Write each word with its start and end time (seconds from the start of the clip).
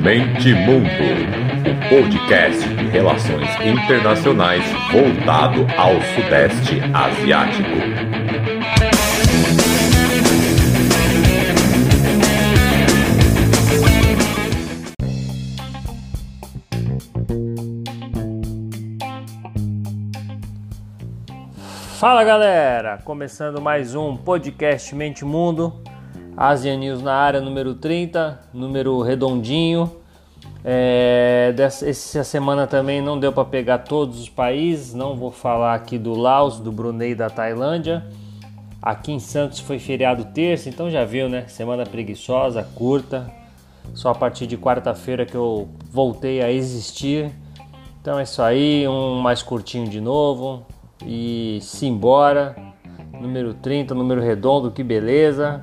Mente 0.00 0.54
Mundo, 0.54 0.88
o 1.68 1.88
podcast 1.90 2.66
de 2.66 2.86
relações 2.88 3.46
internacionais 3.60 4.64
voltado 4.90 5.66
ao 5.76 6.00
Sudeste 6.14 6.80
Asiático. 6.94 7.68
Fala 21.98 22.24
galera, 22.24 22.98
começando 23.04 23.60
mais 23.60 23.94
um 23.94 24.16
podcast 24.16 24.94
Mente 24.94 25.22
Mundo, 25.22 25.82
Asian 26.36 26.76
News 26.76 27.02
na 27.02 27.14
área 27.14 27.40
número 27.40 27.74
30, 27.74 28.40
número 28.52 29.00
redondinho. 29.02 29.90
É, 30.64 31.52
dessa, 31.56 31.88
essa 31.88 32.22
semana 32.22 32.66
também 32.66 33.02
não 33.02 33.18
deu 33.18 33.32
para 33.32 33.44
pegar 33.44 33.78
todos 33.78 34.20
os 34.20 34.28
países, 34.28 34.94
não 34.94 35.16
vou 35.16 35.30
falar 35.30 35.74
aqui 35.74 35.98
do 35.98 36.14
Laos, 36.14 36.60
do 36.60 36.70
Brunei, 36.70 37.14
da 37.14 37.28
Tailândia. 37.28 38.04
Aqui 38.80 39.12
em 39.12 39.20
Santos 39.20 39.60
foi 39.60 39.78
feriado 39.78 40.24
terça, 40.26 40.68
então 40.68 40.90
já 40.90 41.04
viu, 41.04 41.28
né? 41.28 41.46
Semana 41.48 41.84
preguiçosa, 41.84 42.66
curta. 42.74 43.30
Só 43.94 44.10
a 44.10 44.14
partir 44.14 44.46
de 44.46 44.56
quarta-feira 44.56 45.26
que 45.26 45.34
eu 45.34 45.68
voltei 45.90 46.40
a 46.40 46.50
existir. 46.50 47.32
Então 48.00 48.18
é 48.18 48.22
isso 48.22 48.42
aí, 48.42 48.86
um 48.88 49.20
mais 49.20 49.42
curtinho 49.42 49.88
de 49.88 50.00
novo 50.00 50.66
e 51.04 51.58
simbora. 51.60 52.56
Número 53.12 53.54
30, 53.54 53.94
número 53.94 54.20
redondo, 54.20 54.70
que 54.70 54.82
beleza. 54.82 55.62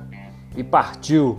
E 0.56 0.64
partiu. 0.64 1.38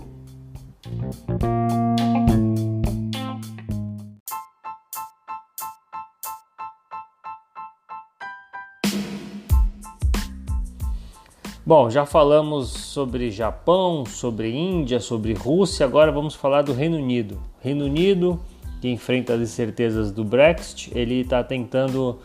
Bom, 11.63 11.89
já 11.89 12.05
falamos 12.05 12.69
sobre 12.69 13.31
Japão, 13.31 14.05
sobre 14.05 14.51
Índia, 14.51 14.99
sobre 14.99 15.33
Rússia, 15.33 15.85
agora 15.85 16.11
vamos 16.11 16.35
falar 16.35 16.63
do 16.63 16.73
Reino 16.73 16.97
Unido. 16.97 17.39
Reino 17.61 17.85
Unido, 17.85 18.39
que 18.81 18.89
enfrenta 18.89 19.35
as 19.35 19.41
incertezas 19.41 20.11
do 20.11 20.25
Brexit, 20.25 20.91
ele 20.93 21.21
está 21.21 21.43
tentando 21.43 22.19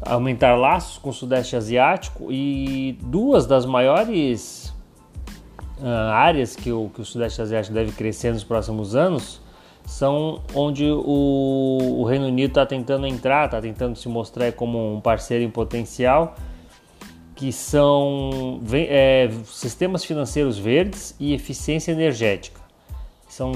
aumentar 0.00 0.56
laços 0.56 0.98
com 0.98 1.10
o 1.10 1.12
Sudeste 1.12 1.54
Asiático 1.54 2.32
e 2.32 2.98
duas 3.02 3.46
das 3.46 3.66
maiores 3.66 4.74
áreas 6.12 6.56
que 6.56 6.72
o, 6.72 6.90
que 6.94 7.00
o 7.00 7.04
Sudeste 7.04 7.40
Asiático 7.40 7.74
deve 7.74 7.92
crescer 7.92 8.32
nos 8.32 8.44
próximos 8.44 8.94
anos 8.96 9.40
são 9.88 10.42
onde 10.54 10.84
o, 10.84 11.98
o 12.00 12.04
Reino 12.04 12.26
Unido 12.26 12.50
está 12.50 12.66
tentando 12.66 13.06
entrar, 13.06 13.46
está 13.46 13.60
tentando 13.60 13.96
se 13.96 14.06
mostrar 14.06 14.52
como 14.52 14.94
um 14.94 15.00
parceiro 15.00 15.42
em 15.42 15.50
potencial, 15.50 16.36
que 17.34 17.50
são 17.52 18.60
é, 18.72 19.30
sistemas 19.46 20.04
financeiros 20.04 20.58
verdes 20.58 21.16
e 21.18 21.32
eficiência 21.32 21.92
energética. 21.92 22.60
São, 23.28 23.52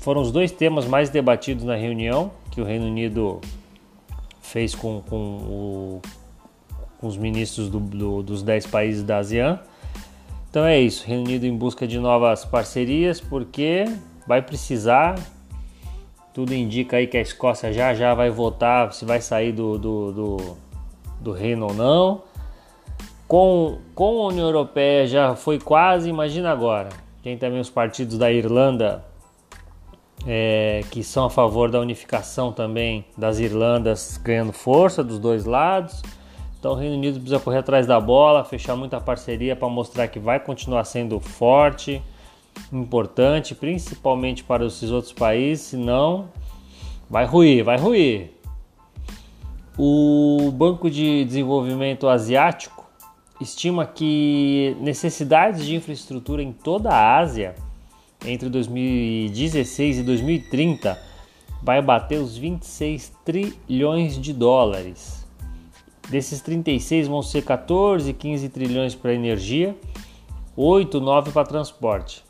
foram 0.00 0.22
os 0.22 0.32
dois 0.32 0.50
temas 0.50 0.86
mais 0.86 1.08
debatidos 1.08 1.62
na 1.64 1.76
reunião 1.76 2.32
que 2.50 2.60
o 2.60 2.64
Reino 2.64 2.86
Unido 2.86 3.40
fez 4.40 4.74
com, 4.74 5.02
com, 5.02 5.16
o, 5.16 6.02
com 6.98 7.06
os 7.06 7.16
ministros 7.16 7.68
do, 7.68 7.78
do, 7.78 8.22
dos 8.22 8.42
10 8.42 8.66
países 8.66 9.04
da 9.04 9.18
ASEAN. 9.18 9.60
Então 10.56 10.64
é 10.64 10.80
isso, 10.80 11.06
Reino 11.06 11.24
Unido 11.24 11.44
em 11.44 11.54
busca 11.54 11.86
de 11.86 11.98
novas 11.98 12.42
parcerias, 12.46 13.20
porque 13.20 13.84
vai 14.26 14.40
precisar. 14.40 15.14
Tudo 16.32 16.54
indica 16.54 16.96
aí 16.96 17.06
que 17.06 17.18
a 17.18 17.20
Escócia 17.20 17.70
já 17.74 17.92
já 17.92 18.14
vai 18.14 18.30
votar 18.30 18.90
se 18.94 19.04
vai 19.04 19.20
sair 19.20 19.52
do, 19.52 19.76
do, 19.76 20.12
do, 20.12 20.56
do 21.20 21.32
reino 21.32 21.66
ou 21.66 21.74
não. 21.74 22.22
Com, 23.28 23.80
com 23.94 24.22
a 24.22 24.28
União 24.28 24.46
Europeia 24.46 25.06
já 25.06 25.36
foi 25.36 25.58
quase, 25.58 26.08
imagina 26.08 26.50
agora. 26.50 26.88
Tem 27.22 27.36
também 27.36 27.60
os 27.60 27.68
partidos 27.68 28.16
da 28.16 28.32
Irlanda 28.32 29.04
é, 30.26 30.80
que 30.90 31.04
são 31.04 31.26
a 31.26 31.30
favor 31.30 31.70
da 31.70 31.80
unificação 31.80 32.50
também 32.50 33.04
das 33.14 33.38
Irlandas 33.38 34.18
ganhando 34.24 34.54
força 34.54 35.04
dos 35.04 35.18
dois 35.18 35.44
lados. 35.44 36.00
Então 36.66 36.74
o 36.74 36.78
Reino 36.80 36.96
Unido 36.96 37.20
precisa 37.20 37.38
correr 37.38 37.58
atrás 37.58 37.86
da 37.86 38.00
bola, 38.00 38.42
fechar 38.42 38.74
muita 38.74 39.00
parceria 39.00 39.54
para 39.54 39.68
mostrar 39.68 40.08
que 40.08 40.18
vai 40.18 40.40
continuar 40.40 40.82
sendo 40.82 41.20
forte, 41.20 42.02
importante, 42.72 43.54
principalmente 43.54 44.42
para 44.42 44.66
esses 44.66 44.90
outros 44.90 45.12
países, 45.12 45.64
senão 45.66 46.28
vai 47.08 47.24
ruir, 47.24 47.62
vai 47.62 47.78
ruir. 47.78 48.32
O 49.78 50.50
Banco 50.52 50.90
de 50.90 51.24
Desenvolvimento 51.24 52.08
Asiático 52.08 52.84
estima 53.40 53.86
que 53.86 54.76
necessidades 54.80 55.64
de 55.64 55.76
infraestrutura 55.76 56.42
em 56.42 56.50
toda 56.50 56.90
a 56.90 57.16
Ásia 57.16 57.54
entre 58.24 58.48
2016 58.48 59.98
e 59.98 60.02
2030 60.02 61.00
vai 61.62 61.80
bater 61.80 62.18
os 62.18 62.36
26 62.36 63.12
trilhões 63.24 64.20
de 64.20 64.32
dólares. 64.32 65.25
Desses 66.08 66.40
36 66.40 67.08
vão 67.08 67.22
ser 67.22 67.42
14, 67.42 68.12
15 68.12 68.48
trilhões 68.48 68.94
para 68.94 69.12
energia, 69.12 69.76
8, 70.56 71.00
9 71.00 71.32
para 71.32 71.46
transporte. 71.46 72.24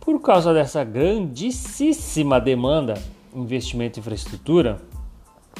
Por 0.00 0.20
causa 0.20 0.54
dessa 0.54 0.84
grandíssima 0.84 2.40
demanda 2.40 2.94
investimento 3.34 3.98
em 3.98 4.00
infraestrutura, 4.00 4.80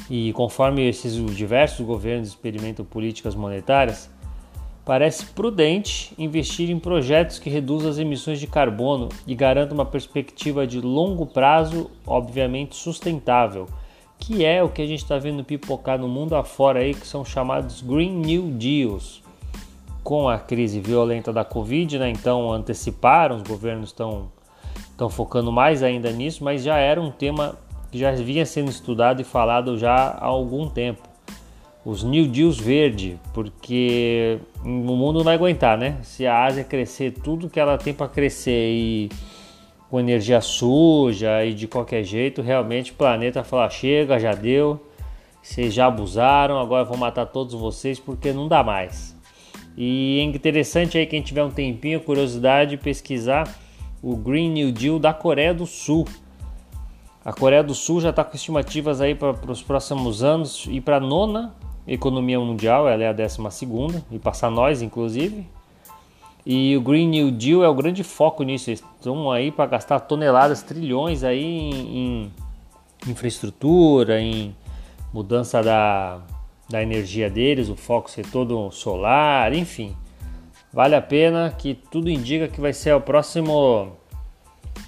e 0.09 0.31
conforme 0.33 0.87
esses 0.87 1.15
diversos 1.35 1.85
governos 1.85 2.29
experimentam 2.29 2.85
políticas 2.85 3.35
monetárias, 3.35 4.09
Parece 4.85 5.25
prudente 5.25 6.13
investir 6.15 6.69
em 6.69 6.77
projetos 6.77 7.39
que 7.39 7.49
reduzam 7.49 7.89
as 7.89 7.97
emissões 7.97 8.39
de 8.39 8.45
carbono 8.45 9.09
e 9.25 9.33
garantam 9.33 9.73
uma 9.73 9.85
perspectiva 9.85 10.67
de 10.67 10.79
longo 10.79 11.25
prazo, 11.25 11.89
obviamente 12.05 12.75
sustentável, 12.75 13.67
que 14.19 14.45
é 14.45 14.63
o 14.63 14.69
que 14.69 14.81
a 14.81 14.87
gente 14.87 15.03
está 15.03 15.17
vendo 15.17 15.43
pipocar 15.43 15.99
no 15.99 16.07
mundo 16.07 16.35
afora 16.35 16.79
aí, 16.79 16.93
que 16.93 17.05
são 17.05 17.23
chamados 17.23 17.81
Green 17.81 18.11
New 18.11 18.51
Deals. 18.51 19.23
Com 20.03 20.29
a 20.29 20.37
crise 20.37 20.79
violenta 20.79 21.33
da 21.33 21.43
Covid, 21.43 21.97
né, 21.97 22.09
então 22.11 22.51
anteciparam, 22.51 23.37
os 23.37 23.43
governos 23.43 23.89
estão, 23.89 24.31
estão 24.91 25.09
focando 25.09 25.51
mais 25.51 25.81
ainda 25.81 26.11
nisso, 26.11 26.43
mas 26.43 26.63
já 26.63 26.77
era 26.77 27.01
um 27.01 27.09
tema 27.09 27.55
que 27.91 27.97
já 27.97 28.11
vinha 28.11 28.45
sendo 28.45 28.69
estudado 28.69 29.21
e 29.21 29.23
falado 29.23 29.77
já 29.77 29.93
há 29.95 30.25
algum 30.25 30.69
tempo 30.69 31.15
os 31.85 32.03
New 32.03 32.27
Deals 32.27 32.59
verde, 32.59 33.19
porque 33.31 34.39
o 34.63 34.67
mundo 34.67 35.17
não 35.17 35.23
vai 35.23 35.35
aguentar, 35.35 35.77
né? 35.77 35.99
Se 36.01 36.25
a 36.25 36.43
Ásia 36.43 36.63
crescer 36.63 37.11
tudo 37.11 37.47
que 37.47 37.59
ela 37.59 37.77
tem 37.77 37.93
para 37.93 38.07
crescer 38.07 38.71
e 38.73 39.09
com 39.95 39.99
energia 40.01 40.41
suja 40.41 41.45
e 41.45 41.53
de 41.53 41.69
qualquer 41.69 42.03
jeito, 42.03 42.41
realmente 42.41 42.91
o 42.91 42.95
planeta 42.95 43.45
falar 43.45 43.69
chega, 43.69 44.19
já 44.19 44.33
deu, 44.33 44.77
vocês 45.41 45.73
já 45.73 45.85
abusaram, 45.85 46.59
agora 46.59 46.83
vou 46.83 46.97
matar 46.97 47.25
todos 47.27 47.53
vocês 47.53 47.97
porque 47.97 48.33
não 48.33 48.49
dá 48.49 48.61
mais. 48.61 49.15
E 49.77 50.19
é 50.19 50.23
interessante 50.23 50.97
aí 50.97 51.05
quem 51.05 51.21
tiver 51.21 51.45
um 51.45 51.49
tempinho, 51.49 52.01
curiosidade, 52.01 52.75
pesquisar 52.75 53.47
o 54.03 54.17
Green 54.17 54.49
New 54.49 54.69
Deal 54.73 54.99
da 54.99 55.13
Coreia 55.13 55.53
do 55.53 55.65
Sul. 55.65 56.05
A 57.23 57.31
Coreia 57.31 57.63
do 57.63 57.73
Sul 57.73 58.01
já 58.01 58.09
está 58.09 58.21
com 58.21 58.35
estimativas 58.35 58.99
aí 58.99 59.15
para 59.15 59.49
os 59.49 59.63
próximos 59.63 60.21
anos 60.21 60.67
e 60.69 60.81
para 60.81 60.97
a 60.97 60.99
nona 60.99 61.55
economia 61.87 62.37
mundial, 62.37 62.85
ela 62.89 63.01
é 63.01 63.07
a 63.07 63.13
décima 63.13 63.49
segunda, 63.49 64.03
e 64.11 64.19
passar 64.19 64.51
nós, 64.51 64.81
inclusive. 64.81 65.47
E 66.45 66.77
o 66.77 66.81
Green 66.81 67.07
New 67.07 67.31
Deal 67.31 67.63
é 67.63 67.67
o 67.67 67.73
grande 67.73 68.03
foco 68.03 68.43
nisso. 68.43 68.69
Eles 68.69 68.83
estão 68.97 69.31
aí 69.31 69.51
para 69.51 69.65
gastar 69.65 69.99
toneladas, 70.01 70.61
trilhões 70.61 71.23
aí 71.23 71.43
em, 71.43 71.97
em, 71.97 72.33
infraestrutura, 73.07 74.21
em 74.21 74.55
mudança 75.11 75.63
da, 75.63 76.21
da 76.69 76.83
energia 76.83 77.29
deles, 77.29 77.69
o 77.69 77.75
foco 77.75 78.11
ser 78.11 78.25
todo 78.27 78.69
solar, 78.71 79.53
enfim. 79.53 79.95
Vale 80.71 80.95
a 80.95 81.01
pena 81.01 81.55
que 81.57 81.73
tudo 81.73 82.09
indica 82.09 82.47
que 82.47 82.59
vai 82.59 82.73
ser 82.73 82.93
o 82.93 83.01
próximo, 83.01 83.93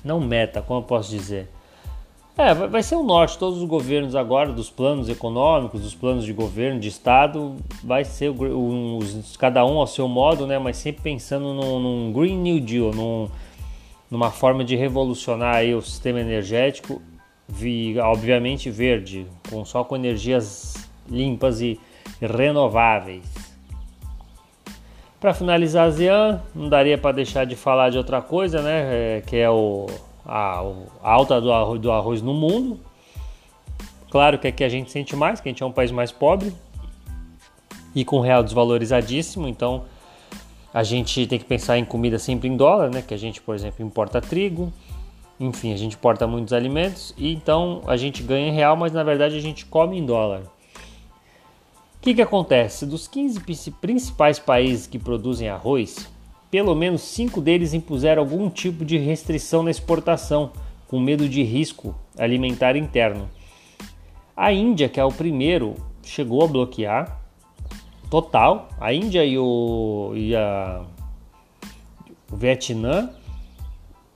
não 0.04 0.20
meta, 0.20 0.62
como 0.62 0.82
eu 0.82 0.84
posso 0.84 1.10
dizer, 1.10 1.50
é, 2.38 2.54
vai 2.54 2.84
ser 2.84 2.96
o 2.96 3.04
norte. 3.04 3.38
Todos 3.38 3.62
os 3.62 3.68
governos 3.68 4.16
agora, 4.16 4.52
dos 4.52 4.70
planos 4.70 5.10
econômicos, 5.10 5.82
dos 5.82 5.96
planos 5.96 6.24
de 6.24 6.32
governo, 6.32 6.80
de 6.80 6.88
Estado, 6.88 7.56
vai 7.84 8.06
ser 8.06 8.30
um, 8.30 9.00
cada 9.40 9.66
um 9.66 9.80
ao 9.80 9.88
seu 9.88 10.08
modo, 10.08 10.46
né? 10.46 10.60
Mas 10.60 10.78
sempre 10.78 11.02
pensando 11.02 11.54
num, 11.54 11.80
num 11.80 12.14
Green 12.14 12.38
New 12.38 12.60
Deal, 12.60 12.92
num, 12.92 13.28
numa 14.10 14.30
forma 14.30 14.64
de 14.64 14.76
revolucionar 14.76 15.56
aí 15.56 15.74
o 15.74 15.82
sistema 15.82 16.20
energético, 16.20 17.02
vi, 17.48 17.98
obviamente 18.00 18.70
verde, 18.70 19.26
com, 19.50 19.66
só 19.66 19.84
com 19.84 19.96
energias 19.96 20.76
limpas 21.10 21.60
e 21.62 21.80
renováveis. 22.22 23.26
Para 25.20 25.34
finalizar 25.34 25.86
a 25.86 25.88
ASEAN, 25.88 26.42
não 26.54 26.70
daria 26.70 26.98
para 26.98 27.16
deixar 27.16 27.46
de 27.46 27.56
falar 27.56 27.90
de 27.90 27.98
outra 27.98 28.22
coisa, 28.22 28.62
né? 28.62 29.18
É, 29.18 29.24
que 29.26 29.36
é 29.36 29.50
o 29.50 29.88
a, 30.28 30.62
alta 31.02 31.40
do 31.40 31.52
arroz, 31.52 31.80
do 31.80 31.92
arroz 31.92 32.22
no 32.22 32.34
mundo. 32.34 32.80
Claro 34.12 34.38
que 34.38 34.48
aqui 34.48 34.64
a 34.64 34.70
gente 34.70 34.92
sente 34.92 35.16
mais, 35.16 35.40
que 35.40 35.48
a 35.48 35.52
gente 35.52 35.64
é 35.64 35.66
um 35.66 35.72
país 35.72 35.92
mais 35.92 36.12
pobre 36.12 36.54
e 37.96 38.04
com 38.04 38.20
real 38.20 38.44
desvalorizadíssimo, 38.44 39.48
então 39.48 39.86
a 40.74 40.84
gente 40.84 41.26
tem 41.26 41.40
que 41.40 41.46
pensar 41.46 41.78
em 41.78 41.86
comida 41.86 42.20
sempre 42.20 42.48
em 42.48 42.56
dólar, 42.56 42.92
né? 42.92 43.02
Que 43.02 43.14
a 43.14 43.18
gente, 43.18 43.42
por 43.42 43.56
exemplo, 43.56 43.84
importa 43.84 44.22
trigo, 44.22 44.72
enfim, 45.40 45.74
a 45.74 45.78
gente 45.78 45.96
importa 45.96 46.28
muitos 46.28 46.54
alimentos 46.54 47.14
e 47.18 47.34
então 47.34 47.82
a 47.88 47.96
gente 47.96 48.22
ganha 48.22 48.50
em 48.50 48.52
real, 48.52 48.76
mas 48.76 48.92
na 48.92 49.04
verdade 49.04 49.36
a 49.36 49.40
gente 49.40 49.66
come 49.66 49.98
em 49.98 50.06
dólar. 50.06 50.42
O 50.42 52.00
que, 52.02 52.14
que 52.14 52.22
acontece? 52.22 52.86
Dos 52.86 53.08
15 53.08 53.42
principais 53.82 54.40
países 54.40 54.88
que 54.88 55.00
produzem 55.00 55.50
arroz, 55.50 56.08
pelo 56.50 56.74
menos 56.76 57.02
5 57.02 57.42
deles 57.42 57.74
impuseram 57.74 58.22
algum 58.22 58.50
tipo 58.50 58.86
de 58.86 58.98
restrição 58.98 59.64
na 59.64 59.72
exportação, 59.72 60.52
com 60.88 61.00
medo 61.00 61.28
de 61.28 61.44
risco 61.44 61.96
alimentar 62.18 62.76
interno. 62.76 63.30
A 64.36 64.54
Índia, 64.54 64.88
que 64.88 65.00
é 65.00 65.04
o 65.04 65.12
primeiro, 65.12 65.76
chegou 66.04 66.44
a 66.44 66.48
bloquear 66.48 67.20
total. 68.10 68.70
A 68.80 68.94
Índia 68.94 69.26
e 69.26 69.38
o, 69.38 70.14
e 70.16 70.36
a, 70.36 70.84
o 72.32 72.36
Vietnã 72.36 73.10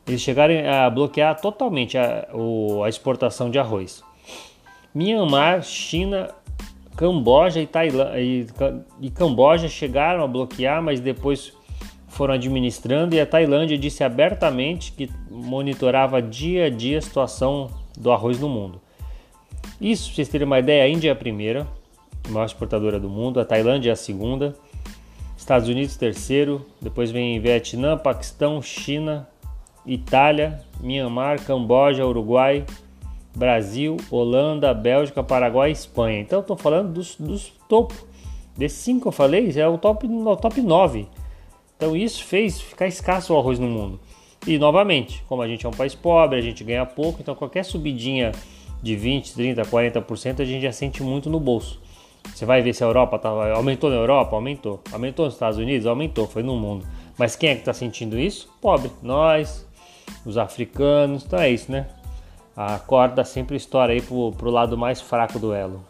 eles 0.07 0.21
chegaram 0.21 0.53
a 0.69 0.89
bloquear 0.89 1.39
totalmente 1.39 1.97
a, 1.97 2.27
a 2.83 2.89
exportação 2.89 3.49
de 3.49 3.59
arroz. 3.59 4.03
Myanmar, 4.93 5.63
China, 5.63 6.29
Camboja 6.95 7.61
e, 7.61 7.67
Tailândia, 7.67 8.19
e, 8.19 8.45
e 8.99 9.09
Camboja 9.09 9.69
chegaram 9.69 10.23
a 10.23 10.27
bloquear, 10.27 10.81
mas 10.81 10.99
depois 10.99 11.53
foram 12.11 12.33
administrando 12.33 13.15
e 13.15 13.19
a 13.19 13.25
Tailândia 13.25 13.77
disse 13.77 14.03
abertamente 14.03 14.91
que 14.91 15.09
monitorava 15.29 16.21
dia 16.21 16.65
a 16.65 16.69
dia 16.69 16.97
a 16.97 17.01
situação 17.01 17.71
do 17.97 18.11
arroz 18.11 18.39
no 18.39 18.49
mundo. 18.49 18.81
Isso, 19.79 20.07
para 20.07 20.15
vocês 20.15 20.27
terem 20.27 20.45
uma 20.45 20.59
ideia, 20.59 20.83
a 20.83 20.89
Índia 20.89 21.09
é 21.09 21.11
a 21.11 21.15
primeira, 21.15 21.65
maior 22.29 22.45
exportadora 22.45 22.99
do 22.99 23.09
mundo, 23.09 23.39
a 23.39 23.45
Tailândia 23.45 23.89
é 23.89 23.93
a 23.93 23.95
segunda, 23.95 24.55
Estados 25.37 25.69
Unidos 25.69 25.95
terceiro, 25.95 26.65
depois 26.81 27.11
vem 27.11 27.39
Vietnã, 27.39 27.97
Paquistão, 27.97 28.61
China, 28.61 29.27
Itália, 29.85 30.61
Myanmar, 30.81 31.43
Camboja, 31.43 32.05
Uruguai, 32.05 32.65
Brasil, 33.35 33.97
Holanda, 34.11 34.73
Bélgica, 34.73 35.23
Paraguai 35.23 35.69
e 35.69 35.73
Espanha. 35.73 36.19
Então 36.19 36.41
estou 36.41 36.57
falando 36.57 36.91
dos, 36.93 37.15
dos 37.15 37.53
topo. 37.67 37.95
Desses 38.55 38.79
cinco 38.79 39.03
que 39.03 39.07
eu 39.07 39.11
falei, 39.13 39.51
é 39.55 39.67
o 39.67 39.77
top, 39.77 40.05
o 40.05 40.35
top 40.35 40.61
9. 40.61 41.07
Então 41.81 41.95
isso 41.95 42.23
fez 42.23 42.61
ficar 42.61 42.85
escasso 42.85 43.33
o 43.33 43.39
arroz 43.39 43.57
no 43.57 43.65
mundo. 43.67 43.99
E 44.45 44.59
novamente, 44.59 45.23
como 45.27 45.41
a 45.41 45.47
gente 45.47 45.65
é 45.65 45.69
um 45.69 45.73
país 45.73 45.95
pobre, 45.95 46.37
a 46.37 46.41
gente 46.41 46.63
ganha 46.63 46.85
pouco, 46.85 47.19
então 47.19 47.33
qualquer 47.33 47.65
subidinha 47.65 48.33
de 48.83 48.95
20, 48.95 49.33
30, 49.33 49.63
40% 49.63 50.41
a 50.41 50.45
gente 50.45 50.61
já 50.61 50.71
sente 50.71 51.01
muito 51.01 51.27
no 51.27 51.39
bolso. 51.39 51.81
Você 52.35 52.45
vai 52.45 52.61
ver 52.61 52.75
se 52.75 52.83
a 52.83 52.87
Europa 52.87 53.17
tá, 53.17 53.29
aumentou 53.55 53.89
na 53.89 53.95
Europa, 53.95 54.35
aumentou. 54.35 54.79
Aumentou 54.91 55.25
nos 55.25 55.33
Estados 55.33 55.57
Unidos, 55.57 55.87
aumentou, 55.87 56.27
foi 56.27 56.43
no 56.43 56.55
mundo. 56.55 56.85
Mas 57.17 57.35
quem 57.35 57.49
é 57.49 57.55
que 57.55 57.61
está 57.61 57.73
sentindo 57.73 58.19
isso? 58.19 58.47
Pobre. 58.61 58.91
Nós, 59.01 59.67
os 60.23 60.37
africanos, 60.37 61.23
então 61.25 61.39
é 61.39 61.49
isso, 61.49 61.71
né? 61.71 61.87
A 62.55 62.77
corda 62.77 63.23
sempre 63.23 63.55
estoura 63.55 63.91
aí 63.91 64.03
pro, 64.03 64.31
pro 64.33 64.51
lado 64.51 64.77
mais 64.77 65.01
fraco 65.01 65.39
do 65.39 65.51
elo. 65.51 65.83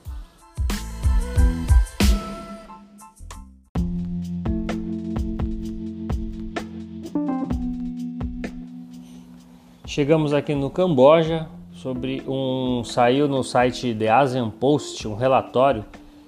Chegamos 9.94 10.34
aqui 10.34 10.56
no 10.56 10.70
Camboja 10.70 11.50
sobre 11.74 12.24
um 12.26 12.82
saiu 12.82 13.28
no 13.28 13.44
site 13.44 13.94
The 13.94 14.08
Asian 14.08 14.50
Post 14.50 15.06
um 15.06 15.16
relatório 15.16 15.84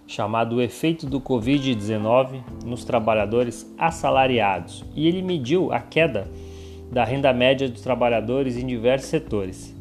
chamado 0.06 0.58
O 0.58 0.62
efeito 0.62 1.06
do 1.06 1.22
COVID-19 1.22 2.42
nos 2.66 2.84
trabalhadores 2.84 3.66
assalariados 3.78 4.84
e 4.94 5.08
ele 5.08 5.22
mediu 5.22 5.72
a 5.72 5.80
queda 5.80 6.30
da 6.92 7.06
renda 7.06 7.32
média 7.32 7.70
dos 7.70 7.80
trabalhadores 7.80 8.58
em 8.58 8.68
diversos 8.68 9.08
setores. 9.08 9.74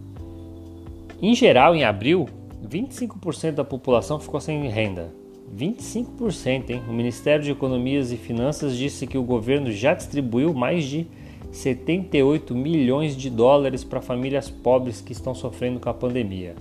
Em 1.21 1.35
geral, 1.35 1.75
em 1.75 1.83
abril, 1.83 2.29
25% 2.65 3.51
da 3.51 3.65
população 3.65 4.21
ficou 4.21 4.41
sem 4.41 4.69
renda. 4.69 5.13
25%, 5.53 6.71
hein? 6.71 6.83
O 6.89 6.93
Ministério 6.93 7.45
de 7.45 7.51
Economias 7.51 8.13
e 8.13 8.17
Finanças 8.17 8.77
disse 8.77 9.09
que 9.09 9.19
o 9.19 9.25
governo 9.25 9.73
já 9.73 9.93
distribuiu 9.93 10.55
mais 10.55 10.85
de 10.85 11.05
78 11.53 12.55
milhões 12.55 13.15
de 13.15 13.29
dólares 13.29 13.85
para 13.85 14.01
famílias 14.01 14.49
pobres 14.49 15.03
que 15.03 15.13
estão 15.13 15.35
sofrendo 15.35 15.79
com 15.79 15.91
a 15.91 15.95
pandemia. 15.95 16.55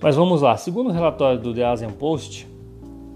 Mas 0.00 0.14
vamos 0.14 0.42
lá, 0.42 0.56
segundo 0.58 0.90
o 0.90 0.92
relatório 0.92 1.40
do 1.40 1.54
The 1.54 1.64
Asian 1.64 1.90
Post, 1.90 2.46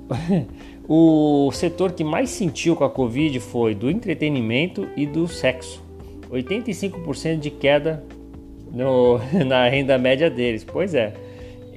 o 0.89 1.51
setor 1.53 1.93
que 1.93 2.03
mais 2.03 2.31
sentiu 2.31 2.75
com 2.75 2.85
a 2.85 2.91
Covid 2.91 3.39
foi 3.39 3.75
do 3.75 3.91
entretenimento 3.91 4.89
e 4.97 5.05
do 5.05 5.29
sexo. 5.29 5.85
85% 6.33 7.39
de 7.39 7.51
queda 7.51 8.03
no, 8.73 9.19
na 9.47 9.69
renda 9.69 9.99
média 9.99 10.31
deles. 10.31 10.65
Pois 10.65 10.95
é, 10.95 11.13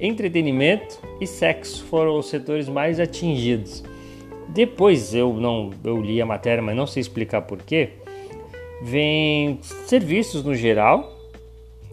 entretenimento 0.00 0.98
e 1.20 1.26
sexo 1.26 1.84
foram 1.84 2.18
os 2.18 2.30
setores 2.30 2.66
mais 2.66 2.98
atingidos. 2.98 3.84
Depois 4.48 5.14
eu 5.14 5.34
não 5.34 5.70
eu 5.84 6.00
li 6.00 6.20
a 6.22 6.26
matéria, 6.26 6.62
mas 6.62 6.74
não 6.74 6.86
sei 6.86 7.02
explicar 7.02 7.42
porquê 7.42 8.03
vem 8.84 9.58
serviços 9.62 10.44
no 10.44 10.54
geral 10.54 11.10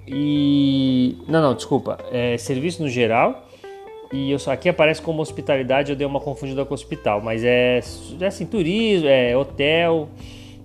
e 0.05 1.17
não, 1.25 1.41
não, 1.41 1.55
desculpa, 1.55 1.97
é, 2.11 2.37
serviço 2.37 2.83
no 2.83 2.89
geral 2.89 3.47
e 4.11 4.29
eu 4.29 4.37
só 4.37 4.51
aqui 4.51 4.67
aparece 4.67 5.01
como 5.01 5.21
hospitalidade, 5.21 5.91
eu 5.91 5.95
dei 5.95 6.05
uma 6.05 6.19
confundida 6.19 6.65
com 6.65 6.73
hospital, 6.73 7.21
mas 7.21 7.45
é, 7.45 7.79
é 8.19 8.25
assim, 8.25 8.45
turismo, 8.45 9.07
é 9.07 9.37
hotel, 9.37 10.09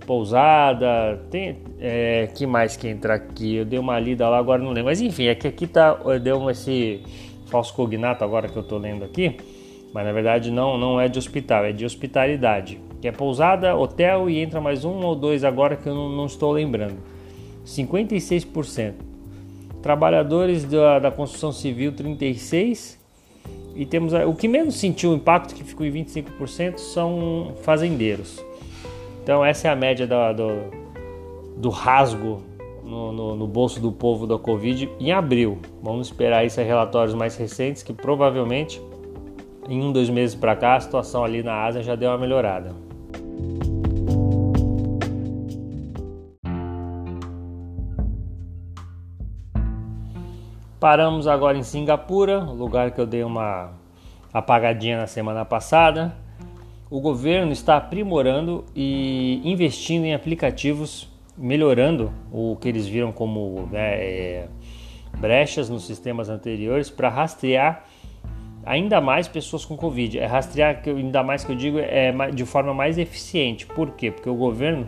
pousada, 0.05 1.23
tem 1.31 1.59
é, 1.79 2.29
que 2.35 2.45
mais 2.45 2.77
que 2.77 2.89
entra 2.89 3.15
aqui? 3.15 3.57
Eu 3.57 3.65
dei 3.65 3.79
uma 3.79 4.01
lida 4.01 4.29
lá, 4.29 4.39
agora 4.39 4.61
não 4.61 4.71
lembro, 4.71 4.87
mas 4.87 5.01
enfim, 5.01 5.27
é 5.27 5.35
que 5.37 5.47
aqui 5.47 5.69
tá, 5.69 5.95
deu 6.21 6.51
esse 6.51 7.03
falso 7.47 7.73
cognato 7.73 8.25
agora 8.25 8.49
que 8.49 8.57
eu 8.57 8.65
tô 8.65 8.79
lendo 8.79 9.05
aqui, 9.05 9.37
mas 9.95 10.05
na 10.05 10.11
verdade 10.11 10.51
não, 10.51 10.77
não 10.77 11.01
é 11.01 11.07
de 11.07 11.21
hospital, 11.21 11.65
é 11.65 11.73
de 11.73 11.85
hospitalidade 11.85 12.81
que 13.01 13.09
é 13.09 13.13
pousada, 13.13 13.77
hotel 13.77 14.29
e 14.31 14.39
entra 14.41 14.61
mais 14.61 14.85
um 14.85 15.05
ou 15.05 15.15
dois 15.15 15.45
agora 15.45 15.77
que 15.77 15.89
eu 15.89 15.95
não, 15.95 16.09
não 16.09 16.27
estou 16.27 16.53
lembrando. 16.53 16.97
56%. 17.65 18.95
Trabalhadores 19.83 20.65
da, 20.65 20.99
da 20.99 21.11
construção 21.11 21.53
civil, 21.53 21.93
36%. 21.93 22.97
E 23.75 23.85
temos 23.85 24.15
o 24.15 24.33
que 24.33 24.49
menos 24.49 24.77
sentiu 24.77 25.11
o 25.11 25.15
impacto, 25.15 25.55
que 25.55 25.63
ficou 25.63 25.85
em 25.85 25.93
25%, 25.93 26.79
são 26.79 27.53
fazendeiros. 27.63 28.43
Então, 29.23 29.45
essa 29.45 29.69
é 29.69 29.71
a 29.71 29.77
média 29.77 30.07
do, 30.07 30.71
do 31.59 31.69
rasgo 31.69 32.43
no, 32.83 33.13
no, 33.13 33.37
no, 33.37 33.47
bolso 33.47 33.79
do 33.79 33.93
povo 33.93 34.27
da 34.27 34.39
Covid 34.39 34.89
em 34.99 35.13
abril. 35.13 35.59
Vamos 35.83 36.07
esperar 36.07 36.47
isso 36.47 36.61
relatórios 36.63 37.15
mais 37.15 37.37
recentes, 37.37 37.83
que 37.83 37.93
provavelmente 37.93 38.81
em 39.69 39.83
um, 39.83 39.93
dois 39.93 40.09
meses 40.09 40.35
para 40.35 40.55
cá 40.55 40.77
a 40.77 40.81
situação 40.81 41.25
ali 41.25 41.43
na 41.43 41.65
Ásia 41.65 41.83
já 41.83 41.97
deu 41.97 42.11
uma 42.11 42.19
melhorada. 42.19 42.86
Paramos 50.87 51.27
agora 51.27 51.59
em 51.59 51.65
Singapura, 51.65 52.39
lugar 52.39 52.93
que 52.93 53.01
eu 53.01 53.07
dei 53.07 53.25
uma 53.25 53.73
apagadinha 54.33 54.99
na 54.99 55.09
semana 55.09 55.45
passada. 55.45 56.15
O 56.89 57.01
governo 57.01 57.51
está 57.51 57.77
aprimorando 57.77 58.65
e 58.73 59.41
investindo 59.43 60.05
em 60.05 60.15
aplicativos, 60.15 61.09
melhorando 61.37 62.13
o 62.31 62.55
que 62.61 62.69
eles 62.69 62.87
viram 62.87 63.11
como 63.11 63.69
né, 63.73 63.97
é, 63.97 64.49
brechas 65.19 65.69
nos 65.69 65.85
sistemas 65.85 66.29
anteriores 66.29 66.89
para 66.89 67.09
rastrear 67.09 67.83
ainda 68.65 69.01
mais 69.01 69.27
pessoas 69.27 69.65
com 69.65 69.77
Covid. 69.77 70.21
É 70.21 70.27
rastrear, 70.27 70.85
ainda 70.87 71.21
mais 71.21 71.43
que 71.43 71.51
eu 71.51 71.57
digo, 71.57 71.81
é 71.81 72.13
de 72.31 72.45
forma 72.45 72.73
mais 72.73 72.97
eficiente. 72.97 73.67
Por 73.67 73.91
quê? 73.97 74.13
Porque 74.13 74.31
o 74.31 74.37
governo 74.37 74.87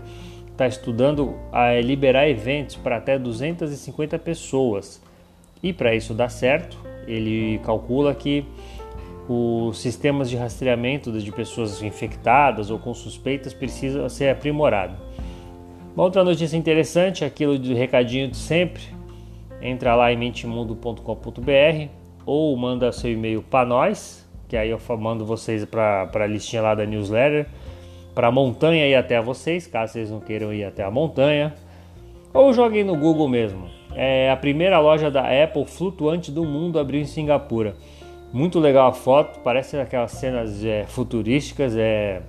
está 0.53 0.65
estudando 0.69 1.35
a 1.51 1.73
liberar 1.81 2.29
eventos 2.29 2.77
para 2.77 2.99
até 2.99 3.19
250 3.19 4.17
pessoas. 4.21 5.08
E 5.63 5.73
para 5.73 5.95
isso 5.95 6.15
dar 6.15 6.29
certo, 6.29 6.79
ele 7.07 7.59
calcula 7.65 8.15
que 8.15 8.45
os 9.29 9.79
sistemas 9.79 10.31
de 10.31 10.37
rastreamento 10.37 11.13
de 11.13 11.31
pessoas 11.31 11.83
infectadas 11.83 12.71
ou 12.71 12.79
com 12.79 12.95
suspeitas 12.95 13.53
precisam 13.53 14.09
ser 14.09 14.31
aprimorados. 14.31 14.97
Uma 15.95 16.05
outra 16.05 16.25
notícia 16.25 16.57
interessante, 16.57 17.25
aquilo 17.25 17.59
do 17.59 17.75
recadinho 17.75 18.29
de 18.29 18.37
sempre, 18.37 18.83
entra 19.61 19.95
lá 19.95 20.13
em 20.13 20.17
mentemundo.com.br 20.17 21.89
ou 22.25 22.57
manda 22.57 22.93
seu 22.93 23.13
e-mail 23.13 23.43
para 23.43 23.67
nós, 23.67 24.27
que 24.49 24.57
aí 24.57 24.71
eu 24.71 24.81
mando 24.99 25.27
vocês 25.27 25.65
para 25.65 26.09
a 26.15 26.27
listinha 26.27 26.63
lá 26.63 26.75
da 26.75 26.87
newsletter, 26.87 27.47
para 28.15 28.29
a 28.29 28.31
montanha 28.31 28.87
ir 28.87 28.95
até 28.95 29.21
vocês, 29.21 29.67
caso 29.67 29.93
vocês 29.93 30.11
não 30.11 30.21
queiram 30.21 30.53
ir 30.53 30.65
até 30.65 30.83
a 30.83 30.91
montanha. 30.91 31.55
Ou 32.33 32.53
joguem 32.53 32.85
no 32.85 32.97
Google 32.97 33.29
mesmo. 33.29 33.78
É 33.95 34.31
a 34.31 34.37
primeira 34.37 34.79
loja 34.79 35.11
da 35.11 35.23
Apple 35.23 35.65
flutuante 35.65 36.31
do 36.31 36.45
mundo 36.45 36.79
abriu 36.79 37.01
em 37.01 37.05
Singapura. 37.05 37.75
Muito 38.33 38.59
legal 38.61 38.89
a 38.89 38.93
foto, 38.93 39.41
parece 39.41 39.77
aquelas 39.77 40.13
cenas 40.13 40.65
é, 40.65 40.85
futurísticas. 40.87 41.75
É... 41.77 42.23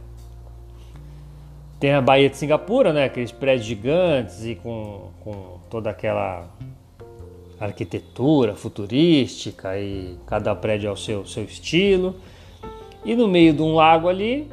Tem 1.80 1.94
a 1.94 2.02
Baía 2.02 2.30
de 2.30 2.38
Singapura, 2.38 2.94
né? 2.94 3.06
Aqueles 3.06 3.32
prédios 3.32 3.66
gigantes 3.66 4.46
e 4.46 4.56
com, 4.56 5.10
com 5.22 5.60
toda 5.70 5.90
aquela 5.90 6.50
arquitetura 7.60 8.56
futurística 8.56 9.78
e 9.78 10.18
cada 10.26 10.56
prédio 10.56 10.90
ao 10.90 10.96
seu, 10.96 11.26
seu 11.26 11.44
estilo. 11.44 12.16
E 13.04 13.16
no 13.16 13.28
meio 13.28 13.54
de 13.54 13.62
um 13.62 13.76
lago 13.76 14.08
ali 14.08 14.48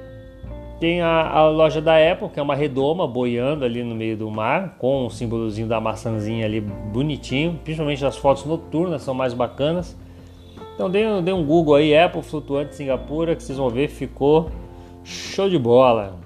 tem 0.79 1.01
a, 1.01 1.29
a, 1.29 1.49
loja 1.49 1.81
da 1.81 1.95
Apple, 1.97 2.29
que 2.29 2.39
é 2.39 2.43
uma 2.43 2.55
redoma 2.55 3.07
boiando 3.07 3.65
ali 3.65 3.83
no 3.83 3.95
meio 3.95 4.17
do 4.17 4.31
mar, 4.31 4.77
com 4.79 5.07
o 5.07 5.11
símbolozinho 5.11 5.67
da 5.67 5.81
maçãzinha 5.81 6.45
ali 6.45 6.61
bonitinho. 6.61 7.59
Principalmente 7.65 8.05
as 8.05 8.17
fotos 8.17 8.45
noturnas 8.45 9.03
são 9.03 9.15
mais 9.15 9.33
bacanas. 9.33 9.97
Então 10.75 10.91
dê, 10.91 11.23
dê 11.23 11.33
um 11.33 11.45
Google 11.45 11.77
aí, 11.77 11.97
Apple 11.97 12.23
flutuante 12.23 12.75
Singapura, 12.75 13.35
que 13.35 13.43
vocês 13.43 13.57
vão 13.57 13.71
ver, 13.71 13.89
ficou 13.89 14.51
show 15.03 15.49
de 15.49 15.59
bola. 15.59 16.26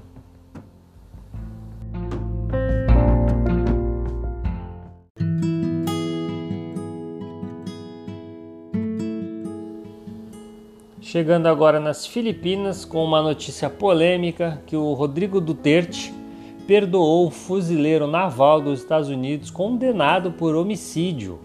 Chegando 11.10 11.48
agora 11.48 11.80
nas 11.80 12.06
Filipinas 12.06 12.84
com 12.84 13.04
uma 13.04 13.20
notícia 13.20 13.68
polêmica 13.68 14.62
que 14.64 14.76
o 14.76 14.92
Rodrigo 14.92 15.40
Duterte 15.40 16.14
perdoou 16.68 17.26
um 17.26 17.30
fuzileiro 17.32 18.06
naval 18.06 18.60
dos 18.60 18.78
Estados 18.78 19.08
Unidos 19.08 19.50
condenado 19.50 20.30
por 20.30 20.54
homicídio. 20.54 21.40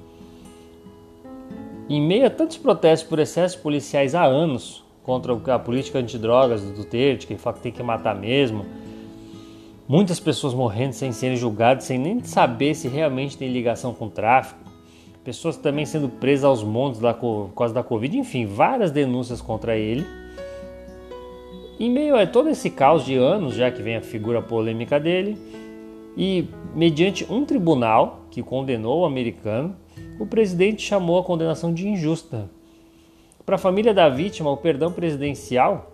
Em 1.90 2.00
meio 2.00 2.28
a 2.28 2.30
tantos 2.30 2.58
protestos 2.58 3.10
por 3.10 3.18
excessos 3.18 3.60
policiais 3.60 4.14
há 4.14 4.24
anos 4.24 4.84
contra 5.02 5.34
a 5.34 5.58
política 5.58 5.98
antidrogas 5.98 6.62
do 6.62 6.72
Duterte, 6.72 7.26
que 7.26 7.36
tem 7.60 7.72
que 7.72 7.82
matar 7.82 8.14
mesmo, 8.14 8.68
muitas 9.88 10.20
pessoas 10.20 10.54
morrendo 10.54 10.94
sem 10.94 11.12
serem 11.12 11.38
julgadas, 11.38 11.86
sem 11.86 11.98
nem 11.98 12.24
saber 12.24 12.76
se 12.76 12.88
realmente 12.88 13.36
tem 13.36 13.52
ligação 13.52 13.96
com 13.96 14.06
o 14.06 14.12
tráfico, 14.12 14.65
pessoas 15.26 15.58
também 15.58 15.88
sendo 15.88 16.08
presas 16.08 16.46
aos 16.46 16.64
montes 16.64 17.02
da, 17.02 17.12
por 17.12 17.50
causa 17.58 17.74
da 17.74 17.82
Covid, 17.82 18.16
enfim, 18.16 18.46
várias 18.46 18.92
denúncias 18.92 19.42
contra 19.42 19.76
ele. 19.76 20.06
Em 21.80 21.90
meio 21.90 22.16
a 22.16 22.28
todo 22.28 22.48
esse 22.48 22.70
caos 22.70 23.04
de 23.04 23.16
anos, 23.16 23.56
já 23.56 23.72
que 23.72 23.82
vem 23.82 23.96
a 23.96 24.02
figura 24.02 24.40
polêmica 24.40 25.00
dele, 25.00 25.36
e 26.16 26.48
mediante 26.76 27.26
um 27.30 27.44
tribunal 27.44 28.22
que 28.30 28.44
condenou 28.44 29.02
o 29.02 29.06
americano, 29.06 29.76
o 30.20 30.28
presidente 30.28 30.84
chamou 30.84 31.18
a 31.18 31.24
condenação 31.24 31.74
de 31.74 31.90
injusta. 31.90 32.48
Para 33.44 33.56
a 33.56 33.60
família 33.60 33.94
da 33.96 34.08
vítima, 34.08 34.52
o 34.52 34.58
perdão 34.58 34.92
presidencial 34.92 35.92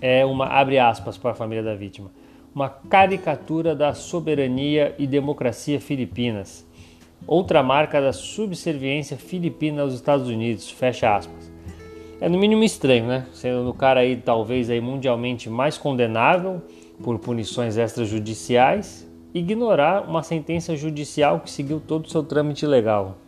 é 0.00 0.24
uma 0.24 0.46
abre 0.46 0.78
aspas 0.78 1.18
para 1.18 1.32
a 1.32 1.34
família 1.34 1.62
da 1.62 1.74
vítima, 1.74 2.10
uma 2.54 2.68
caricatura 2.68 3.74
da 3.74 3.92
soberania 3.94 4.94
e 4.96 5.06
democracia 5.08 5.80
filipinas 5.80 6.64
outra 7.26 7.62
marca 7.62 8.00
da 8.00 8.12
subserviência 8.12 9.16
filipina 9.16 9.82
aos 9.82 9.94
Estados 9.94 10.28
Unidos, 10.28 10.70
fecha 10.70 11.16
aspas. 11.16 11.52
É 12.20 12.28
no 12.28 12.38
mínimo 12.38 12.62
estranho, 12.62 13.06
né? 13.06 13.26
Sendo 13.32 13.68
o 13.68 13.74
cara 13.74 14.00
aí 14.00 14.16
talvez 14.16 14.70
aí 14.70 14.80
mundialmente 14.80 15.50
mais 15.50 15.76
condenável 15.76 16.62
por 17.02 17.18
punições 17.18 17.76
extrajudiciais, 17.76 19.06
ignorar 19.34 20.08
uma 20.08 20.22
sentença 20.22 20.76
judicial 20.76 21.40
que 21.40 21.50
seguiu 21.50 21.80
todo 21.80 22.06
o 22.06 22.08
seu 22.08 22.22
trâmite 22.22 22.66
legal. 22.66 23.18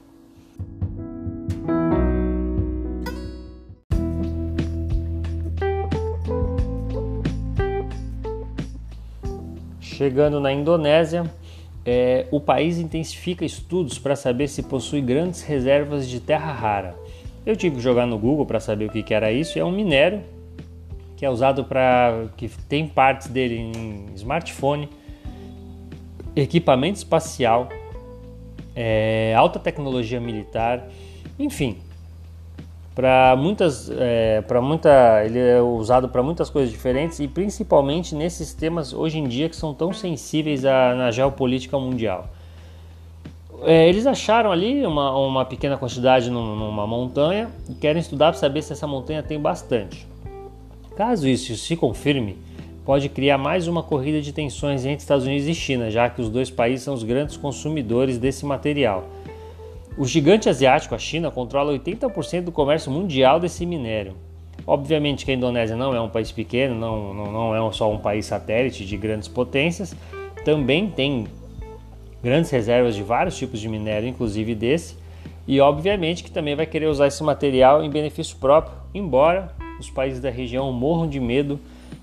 Chegando 9.81 10.39
na 10.39 10.53
Indonésia, 10.53 11.25
é, 11.87 12.27
o 12.33 12.41
país 12.41 12.79
intensifica 12.79 13.45
estudos 13.45 13.97
para 13.97 14.17
saber 14.17 14.49
se 14.49 14.65
possui 14.65 15.01
grandes 15.01 15.43
reservas 15.43 16.09
de 16.09 16.19
terra 16.19 16.53
rara. 16.53 16.97
Eu 17.47 17.55
tive 17.55 17.77
que 17.77 17.83
jogar 17.83 18.07
no 18.07 18.19
Google 18.19 18.45
para 18.45 18.59
saber 18.59 18.87
o 18.87 18.91
que, 18.91 19.05
que 19.05 19.15
era 19.15 19.31
isso. 19.31 19.57
É 19.57 19.65
um 19.65 19.71
minério 19.71 20.21
que 21.17 21.25
é 21.25 21.31
usado 21.31 21.65
para 21.65 22.27
que 22.37 22.49
tem 22.69 22.89
partes 22.89 23.29
dele 23.29 23.57
em 23.57 24.07
smartphone, 24.17 24.89
equipamento 26.35 26.99
espacial, 26.99 27.69
é, 28.75 29.33
alta 29.37 29.61
tecnologia 29.61 30.21
militar, 30.21 30.89
enfim, 31.39 31.79
para 32.97 33.37
muitas 33.37 33.91
é, 33.91 34.41
para 34.41 34.63
muita 34.63 35.23
ele 35.23 35.39
é 35.39 35.61
usado 35.61 36.09
para 36.09 36.23
muitas 36.23 36.49
coisas 36.49 36.71
diferentes 36.71 37.21
e 37.21 37.29
principalmente 37.29 38.15
nesses 38.15 38.55
temas 38.55 38.95
hoje 38.95 39.19
em 39.19 39.29
dia 39.29 39.51
que 39.51 39.55
são 39.55 39.75
tão 39.75 39.93
sensíveis 39.93 40.63
na 40.63 41.11
geopolítica 41.11 41.79
mundial. 41.79 42.27
É, 43.65 43.87
eles 43.87 44.07
acharam 44.07 44.51
ali 44.51 44.85
uma, 44.87 45.15
uma 45.15 45.45
pequena 45.45 45.77
quantidade 45.77 46.31
numa 46.31 46.87
montanha 46.87 47.51
e 47.69 47.75
querem 47.75 48.01
estudar 48.01 48.33
para 48.33 48.41
saber 48.41 48.63
se 48.63 48.73
essa 48.73 48.87
montanha 48.87 49.23
tem 49.23 49.39
bastante. 49.39 50.07
Caso 50.97 51.29
isso 51.29 51.55
se 51.55 51.77
confirme 51.77 52.39
pode 52.83 53.11
criar 53.11 53.37
mais 53.37 53.69
uma 53.69 53.83
corrida 53.83 54.23
de 54.23 54.33
tensões 54.33 54.87
entre 54.87 55.03
Estados 55.03 55.27
Unidos 55.27 55.47
e 55.47 55.55
China 55.55 55.91
já 55.91 56.09
que 56.09 56.23
os 56.23 56.31
dois 56.31 56.51
países 56.51 56.85
são 56.85 56.95
os 56.95 57.03
grandes 57.03 57.37
consumidores 57.37 58.17
desse 58.17 58.47
material 58.47 59.05
o 59.97 60.05
gigante 60.05 60.49
asiático, 60.49 60.95
a 60.95 60.99
China, 60.99 61.31
controla 61.31 61.73
80% 61.73 62.43
do 62.43 62.53
comércio 62.53 62.91
mundial 62.93 63.41
desse 63.41 63.65
minério. 63.65 64.15
Obviamente 64.67 65.25
que 65.25 65.31
a 65.31 65.35
Indonésia 65.35 65.75
não 65.75 65.95
é 65.95 66.01
um 66.01 66.09
país 66.09 66.31
pequeno, 66.31 66.75
não, 66.75 67.15
não, 67.15 67.33
não 67.33 67.69
é 67.69 67.73
só 67.73 67.91
um 67.91 67.99
país 67.99 68.27
satélite 68.27 68.85
de 68.85 68.97
grandes 68.97 69.29
potências, 69.29 69.95
também 70.45 70.91
tem 70.91 71.27
grandes 72.23 72.51
reservas 72.51 72.95
de 72.95 73.03
vários 73.03 73.39
tipos 73.39 73.59
de 73.61 73.69
minério, 73.69 74.09
inclusive 74.09 74.55
desse, 74.55 74.97
e 75.47 75.61
obviamente 75.61 76.25
que 76.25 76.31
também 76.31 76.55
vai 76.55 76.67
querer 76.67 76.87
usar 76.87 77.07
esse 77.07 77.23
material 77.23 77.83
em 77.83 77.89
benefício 77.89 78.37
próprio, 78.37 78.75
embora 78.93 79.53
os 79.79 79.89
países 79.89 80.21
da 80.21 80.31
região 80.31 80.71
morram 80.73 81.09
de 81.09 81.21
medo 81.21 81.59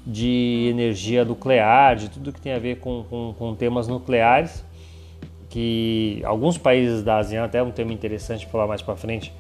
de 0.06 0.68
energia 0.72 1.24
nuclear, 1.24 1.96
de 1.96 2.10
tudo 2.10 2.32
que 2.32 2.42
tem 2.42 2.54
a 2.54 2.60
ver 2.60 2.78
com, 2.80 3.04
com, 3.10 3.36
com 3.38 3.56
temas 3.56 3.88
nucleares 3.88 4.64
que 5.54 6.20
alguns 6.26 6.58
países 6.58 7.04
da 7.04 7.18
ASEAN, 7.18 7.44
até 7.44 7.62
um 7.62 7.70
tema 7.70 7.94
interessante 7.94 8.48
falar 8.48 8.66
mais 8.66 8.82
para 8.82 8.96
frente, 8.96 9.32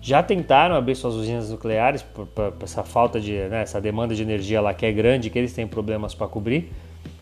já 0.00 0.22
tentaram 0.22 0.74
abrir 0.74 0.94
suas 0.94 1.14
usinas 1.14 1.50
nucleares 1.50 2.00
por, 2.00 2.26
por, 2.28 2.52
por 2.52 2.64
essa 2.64 2.82
falta 2.82 3.20
de, 3.20 3.32
né, 3.32 3.60
essa 3.60 3.78
demanda 3.78 4.14
de 4.14 4.22
energia 4.22 4.62
lá 4.62 4.72
que 4.72 4.86
é 4.86 4.92
grande, 4.92 5.28
que 5.28 5.38
eles 5.38 5.52
têm 5.52 5.66
problemas 5.66 6.14
para 6.14 6.26
cobrir. 6.26 6.72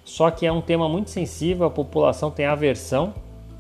Só 0.05 0.31
que 0.31 0.47
é 0.47 0.53
um 0.53 0.61
tema 0.61 0.89
muito 0.89 1.11
sensível, 1.11 1.67
a 1.67 1.71
população 1.71 2.31
tem 2.31 2.47
aversão. 2.47 3.13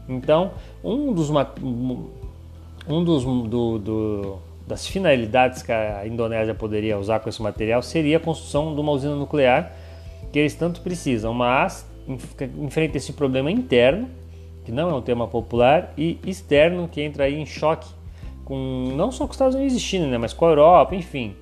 Então, 0.08 0.52
um 0.84 1.12
dos, 1.12 1.30
um 1.30 3.02
dos 3.02 3.25
do, 3.25 3.78
do, 3.80 4.38
das 4.68 4.87
finalidades 4.87 5.62
que 5.62 5.73
a 5.73 6.06
Indonésia 6.06 6.54
poderia 6.54 6.96
usar 6.96 7.18
com 7.18 7.28
esse 7.28 7.42
material 7.42 7.82
seria 7.82 8.18
a 8.18 8.20
construção 8.20 8.73
de 8.73 8.80
uma 8.80 8.92
usina 8.92 9.16
nuclear 9.16 9.73
que 10.30 10.38
eles 10.38 10.54
tanto 10.54 10.80
precisam, 10.80 11.34
mas 11.34 11.84
enfrenta 12.56 12.99
esse 12.99 13.12
problema 13.14 13.50
interno 13.50 14.08
que 14.64 14.73
não 14.73 14.90
é 14.90 14.94
um 14.94 15.02
tema 15.02 15.26
popular, 15.26 15.92
e 15.97 16.18
externo, 16.26 16.88
que 16.88 17.02
entra 17.02 17.25
aí 17.25 17.35
em 17.35 17.47
choque 17.47 17.88
com 18.44 18.92
não 18.94 19.11
só 19.11 19.25
com 19.25 19.30
os 19.30 19.37
Estados 19.37 19.54
Unidos 19.54 19.75
e 19.75 19.80
China, 19.80 20.06
né, 20.06 20.18
mas 20.18 20.33
com 20.33 20.44
a 20.47 20.50
Europa, 20.50 20.94
enfim. 20.94 21.35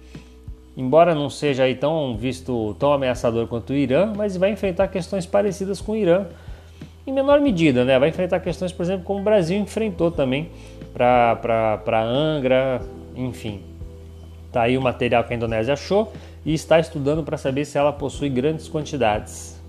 Embora 0.76 1.14
não 1.14 1.29
seja 1.29 1.64
aí 1.64 1.75
tão 1.75 2.17
visto 2.17 2.75
tão 2.79 2.93
ameaçador 2.93 3.47
quanto 3.47 3.71
o 3.71 3.76
Irã, 3.76 4.12
mas 4.17 4.37
vai 4.37 4.50
enfrentar 4.50 4.88
questões 4.88 5.26
parecidas 5.26 5.81
com 5.81 5.93
o 5.93 5.97
Irã, 5.97 6.26
em 7.07 7.12
menor 7.12 7.41
medida, 7.41 7.85
né? 7.85 7.99
Vai 7.99 8.09
enfrentar 8.09 8.41
questões, 8.41 8.73
por 8.73 8.83
exemplo, 8.83 9.05
como 9.05 9.21
o 9.21 9.23
Brasil 9.23 9.59
enfrentou 9.59 10.11
também 10.11 10.50
para 10.95 12.02
Angra, 12.05 12.81
enfim. 13.14 13.61
Tá 14.50 14.62
aí 14.62 14.79
o 14.79 14.83
material 14.83 15.25
que 15.25 15.33
a 15.33 15.37
Indonésia 15.37 15.75
achou 15.75 16.12
e 16.45 16.55
está 16.55 16.79
estudando 16.79 17.23
para 17.23 17.37
saber 17.37 17.64
se 17.64 17.76
ela 17.76 17.93
possui 17.93 18.29
grandes 18.29 18.69
quantidades. 18.69 19.62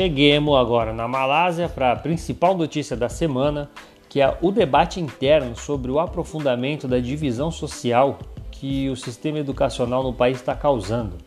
Cheguemos 0.00 0.56
agora 0.56 0.94
na 0.94 1.06
Malásia 1.06 1.68
para 1.68 1.92
a 1.92 1.96
principal 1.96 2.56
notícia 2.56 2.96
da 2.96 3.10
semana, 3.10 3.70
que 4.08 4.18
é 4.18 4.34
o 4.40 4.50
debate 4.50 4.98
interno 4.98 5.54
sobre 5.54 5.90
o 5.90 6.00
aprofundamento 6.00 6.88
da 6.88 6.98
divisão 6.98 7.50
social 7.50 8.18
que 8.50 8.88
o 8.88 8.96
sistema 8.96 9.40
educacional 9.40 10.02
no 10.02 10.14
país 10.14 10.38
está 10.38 10.54
causando. 10.56 11.18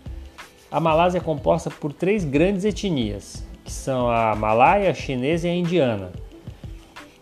A 0.72 0.80
Malásia 0.80 1.20
é 1.20 1.22
composta 1.22 1.70
por 1.70 1.94
três 1.94 2.26
grandes 2.26 2.66
etnias, 2.66 3.46
que 3.64 3.72
são 3.72 4.10
a 4.10 4.34
malaia, 4.34 4.90
a 4.90 4.94
chinesa 4.96 5.48
e 5.48 5.52
a 5.52 5.56
indiana. 5.56 6.12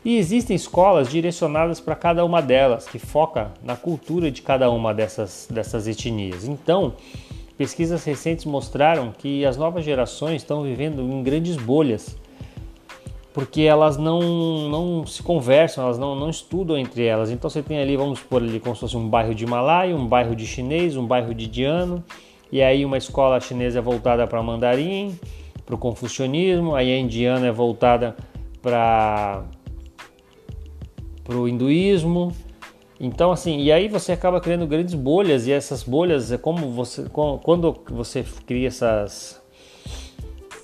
E 0.05 0.15
existem 0.15 0.55
escolas 0.55 1.09
direcionadas 1.09 1.81
para 1.81 1.97
cada 1.97 2.23
uma 2.23 2.41
delas, 2.41 2.87
que 2.87 2.97
foca 2.97 3.51
na 3.61 3.75
cultura 3.75 4.31
de 4.31 4.41
cada 4.41 4.71
uma 4.71 4.93
dessas, 4.93 5.49
dessas 5.51 5.85
etnias. 5.85 6.47
Então, 6.47 6.93
pesquisas 7.61 8.03
recentes 8.03 8.43
mostraram 8.43 9.13
que 9.15 9.45
as 9.45 9.55
novas 9.55 9.85
gerações 9.85 10.41
estão 10.41 10.63
vivendo 10.63 10.99
em 11.03 11.21
grandes 11.21 11.55
bolhas, 11.57 12.17
porque 13.31 13.61
elas 13.61 13.97
não, 13.97 14.19
não 14.67 15.05
se 15.05 15.21
conversam, 15.21 15.83
elas 15.83 15.99
não, 15.99 16.15
não 16.15 16.27
estudam 16.27 16.75
entre 16.75 17.05
elas. 17.05 17.29
Então 17.29 17.51
você 17.51 17.61
tem 17.61 17.77
ali, 17.77 17.95
vamos 17.95 18.17
supor 18.17 18.41
ali 18.41 18.59
como 18.59 18.73
se 18.73 18.81
fosse 18.81 18.97
um 18.97 19.07
bairro 19.07 19.35
de 19.35 19.45
Malai, 19.45 19.93
um 19.93 20.07
bairro 20.07 20.35
de 20.35 20.47
chinês, 20.47 20.97
um 20.97 21.05
bairro 21.05 21.35
de 21.35 21.45
indiano, 21.45 22.03
e 22.51 22.63
aí 22.63 22.83
uma 22.83 22.97
escola 22.97 23.39
chinesa 23.39 23.77
é 23.77 23.81
voltada 23.81 24.25
para 24.25 24.41
mandarim, 24.41 25.15
para 25.63 25.75
o 25.75 25.77
confucionismo, 25.77 26.73
aí 26.73 26.91
a 26.91 26.97
indiana 26.97 27.45
é 27.45 27.51
voltada 27.51 28.17
para 28.59 29.45
o 31.29 31.47
hinduísmo. 31.47 32.33
Então, 33.03 33.31
assim, 33.31 33.57
e 33.59 33.71
aí 33.71 33.87
você 33.87 34.11
acaba 34.11 34.39
criando 34.39 34.67
grandes 34.67 34.93
bolhas, 34.93 35.47
e 35.47 35.51
essas 35.51 35.81
bolhas 35.81 36.31
é 36.31 36.37
como 36.37 36.69
você. 36.69 37.03
Quando 37.09 37.75
você 37.89 38.23
cria 38.45 38.67
essas, 38.67 39.41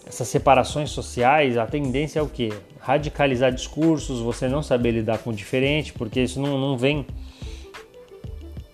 essas 0.05 0.27
separações 0.27 0.91
sociais, 0.91 1.57
a 1.57 1.65
tendência 1.65 2.19
é 2.19 2.21
o 2.21 2.29
quê? 2.29 2.53
Radicalizar 2.79 3.51
discursos, 3.51 4.19
você 4.19 4.47
não 4.47 4.61
saber 4.61 4.91
lidar 4.91 5.17
com 5.17 5.31
o 5.31 5.33
diferente, 5.33 5.91
porque 5.93 6.21
isso 6.21 6.39
não, 6.39 6.59
não 6.59 6.77
vem. 6.77 7.07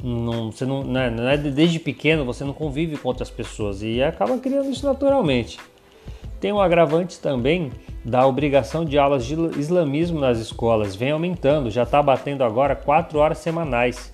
Não, 0.03 0.51
você 0.51 0.65
não, 0.65 0.84
não 0.84 1.00
é, 1.00 1.10
não 1.10 1.29
é 1.29 1.38
desde 1.38 1.79
pequeno 1.79 2.25
você 2.25 2.43
não 2.43 2.51
convive 2.51 2.98
com 2.98 3.08
outras 3.08 3.29
pessoas 3.29 3.82
e 3.82 4.03
acaba 4.03 4.38
criando 4.39 4.70
isso 4.70 4.86
naturalmente. 4.86 5.58
Tem 6.43 6.51
um 6.51 6.59
agravante 6.59 7.21
também 7.21 7.71
da 8.03 8.27
obrigação 8.27 8.83
de 8.83 8.97
aulas 8.97 9.25
de 9.25 9.33
islamismo 9.57 10.19
nas 10.19 10.39
escolas, 10.39 10.93
vem 10.93 11.12
aumentando, 11.12 11.71
já 11.71 11.83
está 11.83 12.03
batendo 12.03 12.43
agora 12.43 12.75
4 12.75 13.17
horas 13.17 13.38
semanais. 13.38 14.12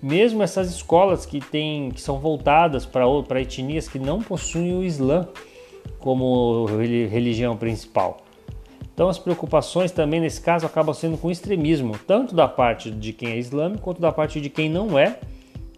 Mesmo 0.00 0.40
essas 0.40 0.70
escolas 0.70 1.26
que, 1.26 1.40
tem, 1.40 1.90
que 1.90 2.00
são 2.00 2.20
voltadas 2.20 2.86
para 2.86 3.40
etnias 3.40 3.88
que 3.88 3.98
não 3.98 4.22
possuem 4.22 4.78
o 4.78 4.84
Islã 4.84 5.26
como 5.98 6.66
religião 7.10 7.56
principal. 7.56 8.18
Então 8.94 9.08
as 9.08 9.18
preocupações 9.18 9.90
também 9.90 10.20
nesse 10.20 10.40
caso 10.40 10.66
acabam 10.66 10.94
sendo 10.94 11.18
com 11.18 11.28
extremismo, 11.28 11.98
tanto 12.06 12.36
da 12.36 12.46
parte 12.46 12.88
de 12.88 13.12
quem 13.12 13.30
é 13.30 13.36
islâmico 13.36 13.82
quanto 13.82 14.00
da 14.00 14.12
parte 14.12 14.40
de 14.40 14.48
quem 14.48 14.70
não 14.70 14.96
é, 14.96 15.18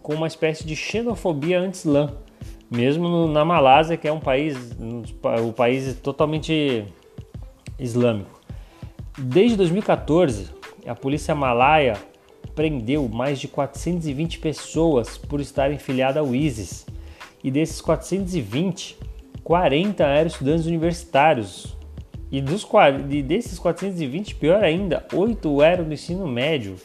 com 0.03 0.13
uma 0.13 0.27
espécie 0.27 0.63
de 0.63 0.75
xenofobia 0.75 1.59
anti-islã 1.59 2.13
mesmo 2.69 3.07
no, 3.07 3.27
na 3.27 3.45
Malásia, 3.45 3.97
que 3.97 4.07
é 4.07 4.11
um 4.11 4.19
país, 4.19 4.57
um 4.79 5.51
país 5.51 5.95
totalmente 5.99 6.85
islâmico. 7.79 8.39
Desde 9.17 9.57
2014, 9.57 10.49
a 10.85 10.93
polícia 10.93 11.33
malaia 11.33 11.95
prendeu 12.55 13.07
mais 13.07 13.39
de 13.39 13.47
420 13.47 14.39
pessoas 14.39 15.17
por 15.17 15.39
estarem 15.39 15.77
filiadas 15.77 16.17
ao 16.17 16.33
ISIS. 16.33 16.85
E 17.43 17.51
desses 17.51 17.79
420, 17.81 18.97
40 19.43 20.03
eram 20.03 20.27
estudantes 20.27 20.65
universitários. 20.65 21.77
E, 22.31 22.41
dos, 22.41 22.67
e 23.09 23.21
desses 23.21 23.57
420, 23.57 24.35
pior 24.35 24.63
ainda, 24.63 25.05
8 25.13 25.61
eram 25.61 25.85
do 25.85 25.93
ensino 25.93 26.27
médio. 26.27 26.75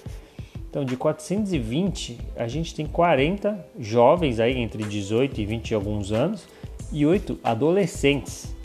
Então, 0.73 0.87
de 0.87 0.97
420, 0.97 2.19
a 2.35 2.49
gente 2.49 2.75
tem 2.75 2.87
40 2.87 3.62
jovens 3.79 4.41
aí 4.41 4.57
entre 4.57 4.83
18 4.83 5.38
e 5.38 5.45
20 5.45 5.71
e 5.71 5.75
alguns 5.75 6.12
anos 6.12 6.49
e 6.91 7.05
8 7.05 7.38
adolescentes. 7.45 8.57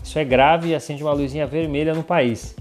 Isso 0.00 0.20
é 0.20 0.24
grave 0.24 0.68
e 0.68 0.74
acende 0.76 1.02
uma 1.02 1.12
luzinha 1.12 1.44
vermelha 1.44 1.92
no 1.92 2.04
país. 2.04 2.54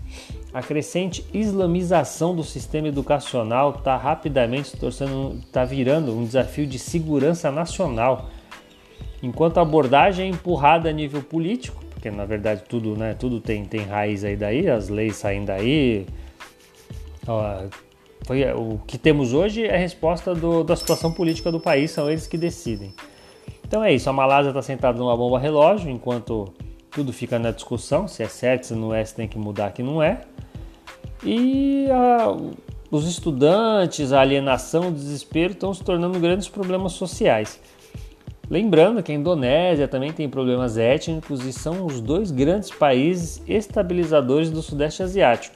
A 0.51 0.63
crescente 0.63 1.24
islamização 1.31 2.36
do 2.36 2.43
sistema 2.43 2.88
educacional 2.88 3.69
está 3.69 3.95
rapidamente 3.95 4.69
se 4.69 4.77
torcendo, 4.77 5.38
está 5.45 5.63
virando 5.63 6.17
um 6.17 6.25
desafio 6.25 6.65
de 6.65 6.79
segurança 6.79 7.51
nacional. 7.51 8.31
Enquanto 9.22 9.60
a 9.60 9.62
abordagem 9.62 10.25
é 10.25 10.29
empurrada 10.29 10.89
a 10.89 10.91
nível 10.91 11.22
político, 11.22 11.86
porque 11.91 12.10
na 12.10 12.25
verdade 12.25 12.63
tudo, 12.67 12.98
né, 12.98 13.13
tudo 13.13 13.39
tem, 13.39 13.63
tem 13.63 13.82
raiz 13.82 14.23
aí 14.23 14.36
daí, 14.36 14.67
as 14.67 14.89
leis 14.89 15.17
saem 15.17 15.45
daí, 15.45 16.08
foi, 18.25 18.43
o 18.53 18.79
que 18.88 18.97
temos 18.97 19.33
hoje 19.33 19.65
é 19.65 19.75
a 19.75 19.77
resposta 19.77 20.33
do, 20.33 20.63
da 20.63 20.75
situação 20.75 21.11
política 21.11 21.51
do 21.51 21.59
país, 21.59 21.91
são 21.91 22.09
eles 22.09 22.25
que 22.25 22.38
decidem. 22.38 22.93
Então 23.67 23.83
é 23.83 23.93
isso, 23.93 24.09
a 24.09 24.13
Malásia 24.13 24.49
está 24.49 24.61
sentada 24.61 24.97
numa 24.97 25.15
bomba 25.15 25.39
relógio, 25.39 25.89
enquanto 25.89 26.53
tudo 26.89 27.11
fica 27.13 27.38
na 27.38 27.51
discussão, 27.51 28.07
se 28.07 28.23
é 28.23 28.27
certo, 28.27 28.67
se 28.67 28.73
não 28.73 28.93
é, 28.93 29.03
se 29.03 29.13
tem 29.13 29.27
que 29.27 29.38
mudar, 29.38 29.71
que 29.73 29.83
não 29.83 30.01
é. 30.01 30.21
E 31.23 31.88
a, 31.91 32.35
os 32.89 33.07
estudantes, 33.07 34.11
a 34.11 34.21
alienação, 34.21 34.89
o 34.89 34.91
desespero 34.91 35.53
estão 35.53 35.73
se 35.73 35.83
tornando 35.83 36.19
grandes 36.19 36.47
problemas 36.47 36.93
sociais. 36.93 37.59
Lembrando 38.49 39.01
que 39.01 39.11
a 39.11 39.15
Indonésia 39.15 39.88
também 39.88 40.13
tem 40.13 40.29
problemas 40.29 40.77
étnicos 40.77 41.43
e 41.45 41.51
são 41.51 41.85
os 41.85 41.99
dois 41.99 42.29
grandes 42.31 42.69
países 42.69 43.41
estabilizadores 43.47 44.51
do 44.51 44.61
Sudeste 44.61 45.01
Asiático. 45.01 45.55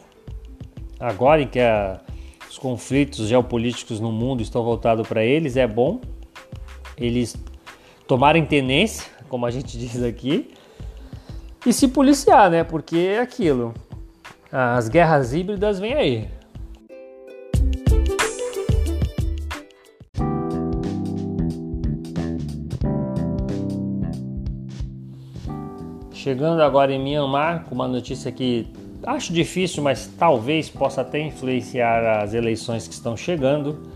Agora 0.99 1.41
em 1.43 1.47
que 1.47 1.59
a 1.59 2.01
os 2.49 2.57
conflitos 2.57 3.27
geopolíticos 3.27 3.99
no 3.99 4.11
mundo 4.11 4.41
estão 4.41 4.63
voltados 4.63 5.07
para 5.07 5.23
eles, 5.23 5.55
é 5.55 5.67
bom 5.67 6.01
eles 6.99 7.35
tomarem 8.05 8.45
tenência, 8.45 9.09
como 9.29 9.45
a 9.45 9.51
gente 9.51 9.77
diz 9.79 10.03
aqui, 10.03 10.51
e 11.65 11.73
se 11.73 11.87
policiar, 11.87 12.49
né? 12.49 12.63
Porque 12.63 12.97
é 12.97 13.19
aquilo. 13.19 13.73
As 14.51 14.89
guerras 14.89 15.33
híbridas 15.33 15.79
vêm 15.79 15.93
aí. 15.93 16.27
Chegando 26.11 26.61
agora 26.61 26.91
em 26.91 27.01
Myanmar, 27.01 27.65
com 27.65 27.75
uma 27.75 27.87
notícia 27.87 28.31
que 28.31 28.67
Acho 29.03 29.31
difícil, 29.31 29.81
mas 29.81 30.07
talvez 30.17 30.69
possa 30.69 31.01
até 31.01 31.19
influenciar 31.21 32.21
as 32.21 32.33
eleições 32.33 32.87
que 32.87 32.93
estão 32.93 33.15
chegando, 33.15 33.87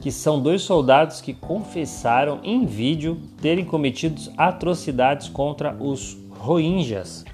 que 0.00 0.10
são 0.10 0.40
dois 0.40 0.62
soldados 0.62 1.20
que 1.20 1.34
confessaram 1.34 2.40
em 2.42 2.64
vídeo 2.64 3.20
terem 3.40 3.64
cometido 3.64 4.20
atrocidades 4.36 5.28
contra 5.28 5.74
os 5.74 6.16
Rohingyas, 6.30 7.24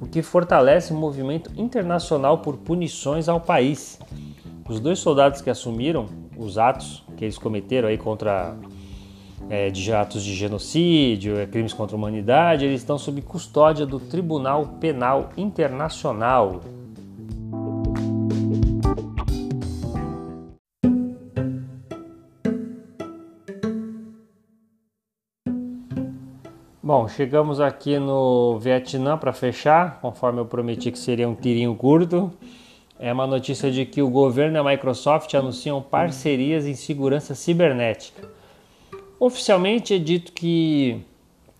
o 0.00 0.06
que 0.06 0.22
fortalece 0.22 0.92
o 0.92 0.96
movimento 0.96 1.50
internacional 1.56 2.38
por 2.38 2.56
punições 2.56 3.28
ao 3.28 3.40
país. 3.40 3.98
Os 4.68 4.78
dois 4.78 5.00
soldados 5.00 5.40
que 5.40 5.50
assumiram 5.50 6.06
os 6.36 6.56
atos 6.56 7.02
que 7.16 7.24
eles 7.24 7.36
cometeram 7.36 7.88
aí 7.88 7.98
contra 7.98 8.56
é, 9.48 9.70
de 9.70 9.92
atos 9.92 10.22
de 10.22 10.34
genocídio, 10.34 11.38
é, 11.38 11.46
crimes 11.46 11.72
contra 11.72 11.96
a 11.96 11.98
humanidade, 11.98 12.64
eles 12.64 12.80
estão 12.80 12.98
sob 12.98 13.20
custódia 13.22 13.84
do 13.84 14.00
Tribunal 14.00 14.66
Penal 14.80 15.30
Internacional. 15.36 16.60
Bom, 26.86 27.08
chegamos 27.08 27.60
aqui 27.60 27.98
no 27.98 28.58
Vietnã 28.58 29.16
para 29.16 29.32
fechar, 29.32 30.00
conforme 30.02 30.40
eu 30.40 30.44
prometi 30.44 30.92
que 30.92 30.98
seria 30.98 31.26
um 31.26 31.34
tirinho 31.34 31.74
curto. 31.74 32.30
É 32.98 33.10
uma 33.10 33.26
notícia 33.26 33.70
de 33.70 33.86
que 33.86 34.02
o 34.02 34.10
governo 34.10 34.58
e 34.58 34.60
a 34.60 34.64
Microsoft 34.64 35.32
anunciam 35.34 35.80
parcerias 35.80 36.66
em 36.66 36.74
segurança 36.74 37.34
cibernética. 37.34 38.28
Oficialmente 39.18 39.94
é 39.94 39.98
dito 39.98 40.32
que 40.32 41.00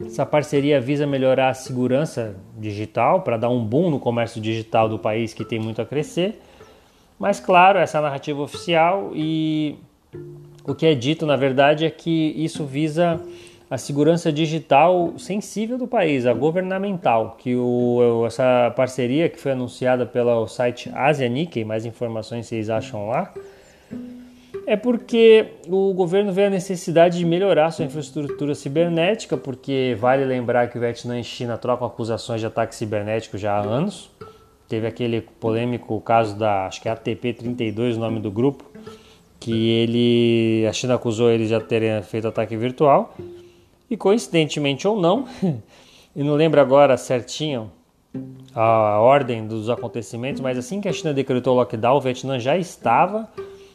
essa 0.01 0.27
parceria 0.27 0.81
visa 0.81 1.07
melhorar 1.07 1.51
a 1.51 1.55
segurança 1.55 2.37
digital 2.59 3.23
para 3.23 3.37
dar 3.37 3.49
um 3.49 3.65
boom 3.65 3.91
no 3.91 4.01
comércio 4.01 4.41
digital 4.41 4.89
do 4.89 4.99
país 4.99 5.33
que 5.33 5.45
tem 5.45 5.59
muito 5.59 5.81
a 5.81 5.87
crescer. 5.87 6.41
Mas 7.19 7.39
claro, 7.39 7.79
essa 7.79 7.99
é 7.99 8.01
a 8.01 8.03
narrativa 8.03 8.43
oficial 8.43 9.13
e 9.15 9.77
o 10.67 10.75
que 10.75 10.85
é 10.87 10.95
dito 10.95 11.25
na 11.25 11.37
verdade 11.37 11.85
é 11.85 11.91
que 11.91 12.35
isso 12.37 12.65
visa 12.65 13.21
a 13.71 13.79
segurança 13.79 14.33
digital 14.33 15.15
sensível 15.19 15.79
do 15.79 15.87
país, 15.87 16.27
a 16.27 16.35
governamental, 16.35 17.37
que 17.39 17.57
o, 17.57 18.25
essa 18.27 18.73
parceria 18.77 19.29
que 19.29 19.41
foi 19.41 19.53
anunciada 19.53 20.05
pelo 20.05 20.47
site 20.47 20.91
Asia 20.95 21.29
Nikkei, 21.29 21.65
mais 21.65 21.87
informações 21.87 22.47
vocês 22.47 22.69
acham 22.69 23.09
lá, 23.09 23.33
é 24.67 24.77
porque 24.77 25.47
o 25.69 25.93
governo 25.93 26.33
vê 26.33 26.47
a 26.47 26.51
necessidade 26.51 27.19
de 27.19 27.25
melhorar 27.25 27.71
sua 27.71 27.85
infraestrutura 27.85 28.55
cibernética, 28.55 29.37
porque 29.37 29.97
vale 29.99 30.25
lembrar 30.25 30.69
que 30.69 30.79
o 30.79 30.81
Vietnã 30.81 31.19
e 31.19 31.25
China 31.25 31.59
trocam 31.59 31.87
acusações 31.87 32.41
de 32.41 32.47
ataque 32.47 32.75
cibernético 32.75 33.37
já 33.37 33.55
há 33.55 33.61
anos. 33.61 34.11
Teve 34.69 34.87
aquele 34.87 35.21
polêmico 35.21 36.01
caso 36.01 36.37
da, 36.37 36.67
acho 36.67 36.81
que 36.81 36.89
é 36.89 36.93
ATP-32, 36.93 37.97
o 37.97 38.01
nome 38.01 38.21
do 38.21 38.31
grupo, 38.31 38.65
que 39.39 39.71
ele, 39.71 40.67
a 40.67 40.73
China 40.73 40.95
acusou 40.95 41.31
eles 41.31 41.49
de 41.49 41.61
terem 41.61 42.03
feito 42.03 42.27
ataque 42.27 42.57
virtual. 42.57 43.15
E 43.91 43.97
coincidentemente 43.97 44.89
ou 44.89 44.99
não, 44.99 45.27
e 46.17 46.25
não 46.25 46.35
lembro 46.35 46.61
agora 46.61 46.97
certinho 46.97 47.71
a 48.55 49.01
ordem 49.01 49.47
dos 49.47 49.69
acontecimentos, 49.69 50.41
mas 50.41 50.57
assim 50.57 50.81
que 50.81 50.89
a 50.89 50.93
China 50.93 51.13
decretou 51.13 51.55
o 51.55 51.57
lockdown, 51.57 51.97
o 51.97 52.01
Vietnã 52.01 52.39
já 52.39 52.57
estava, 52.57 53.29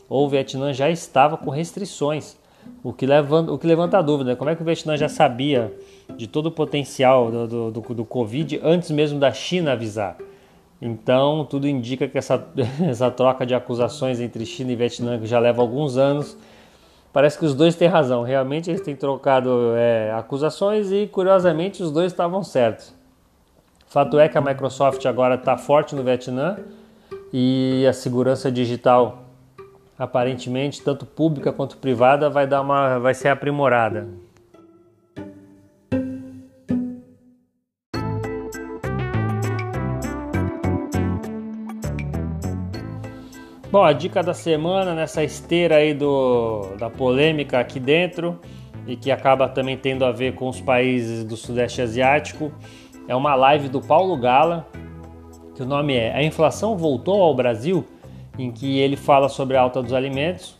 ou 0.10 0.26
o 0.26 0.30
Vietnã 0.30 0.74
já 0.74 0.89
estava 0.89 1.38
com 1.38 1.50
restrições, 1.50 2.38
o 2.84 2.91
que 2.91 3.06
levanta, 3.06 3.52
o 3.52 3.58
que 3.58 3.67
levanta 3.67 3.98
a 3.98 4.02
dúvida, 4.02 4.36
como 4.36 4.50
é 4.50 4.56
que 4.56 4.62
o 4.62 4.65
Vietnã 4.65 4.98
já 4.98 5.08
sabia 5.08 5.74
de 6.17 6.28
todo 6.28 6.48
o 6.48 6.52
potencial 6.52 7.32
do, 7.32 7.48
do, 7.48 7.72
do, 7.72 7.93
do 7.93 8.06
Covid 8.06 8.60
antes 8.63 8.91
mesmo 8.91 9.19
da 9.19 9.32
China 9.32 9.74
avisar? 9.74 10.17
Então, 10.82 11.45
tudo 11.50 11.67
indica 11.67 12.08
que 12.08 12.17
essa, 12.17 12.48
essa 12.82 13.12
troca 13.12 13.45
de 13.45 13.54
acusações 13.54 14.19
entre 14.19 14.45
China 14.45 14.72
e 14.72 14.76
Vietnã, 14.76 15.19
que 15.19 15.28
já 15.28 15.39
leva 15.39 15.62
alguns 15.62 15.98
anos, 15.98 16.38
parece 17.12 17.38
que 17.38 17.45
os 17.45 17.54
dois 17.54 17.76
têm 17.76 17.88
razão. 17.88 18.24
Realmente 18.24 18.69
eles 18.69 18.82
têm 18.82 18.95
trocado 18.95 19.74
é, 19.76 20.12
acusações 20.13 20.91
e, 20.91 21.08
curiosamente, 21.08 21.84
os 21.84 21.91
dois 21.91 22.12
estavam 22.12 22.43
certos. 22.43 22.93
Fato 23.88 24.19
é 24.19 24.30
que 24.30 24.38
a 24.38 24.41
Microsoft 24.41 25.06
agora 25.06 25.36
está 25.36 25.58
forte 25.58 25.95
no 25.95 26.04
Vietnã 26.04 26.58
e 27.34 27.86
a 27.88 27.91
segurança 27.91 28.52
digital, 28.52 29.29
aparentemente, 30.00 30.82
tanto 30.82 31.06
pública 31.06 31.52
quanto 31.52 31.76
privada, 31.76 32.30
vai, 32.30 32.48
dar 32.48 32.62
uma, 32.62 32.98
vai 33.00 33.14
ser 33.14 33.28
aprimorada. 33.28 34.08
Bom, 43.70 43.84
a 43.84 43.94
dica 43.94 44.24
da 44.24 44.34
semana 44.34 44.96
nessa 44.96 45.24
esteira 45.24 45.76
aí 45.76 45.94
do, 45.94 46.76
da 46.80 46.90
polêmica 46.90 47.60
aqui 47.60 47.80
dentro 47.80 48.40
e 48.88 48.96
que 48.96 49.12
acaba 49.12 49.48
também 49.48 49.78
tendo 49.78 50.04
a 50.06 50.12
ver 50.12 50.34
com 50.34 50.48
os 50.48 50.60
países 50.60 51.24
do 51.24 51.38
Sudeste 51.38 51.80
Asiático 51.82 52.52
é 53.08 53.16
uma 53.16 53.36
live 53.36 53.70
do 53.70 53.80
Paulo 53.80 54.18
Gala, 54.18 54.68
que 55.54 55.62
o 55.62 55.66
nome 55.66 55.94
é 55.94 56.16
A 56.16 56.24
Inflação 56.24 56.76
Voltou 56.76 57.22
ao 57.22 57.36
Brasil, 57.36 57.86
em 58.41 58.52
que 58.52 58.80
ele 58.80 58.95
fala 58.95 59.30
sobre 59.30 59.58
a 59.58 59.62
alta 59.62 59.82
dos 59.82 59.93
alimentos. 59.93 60.58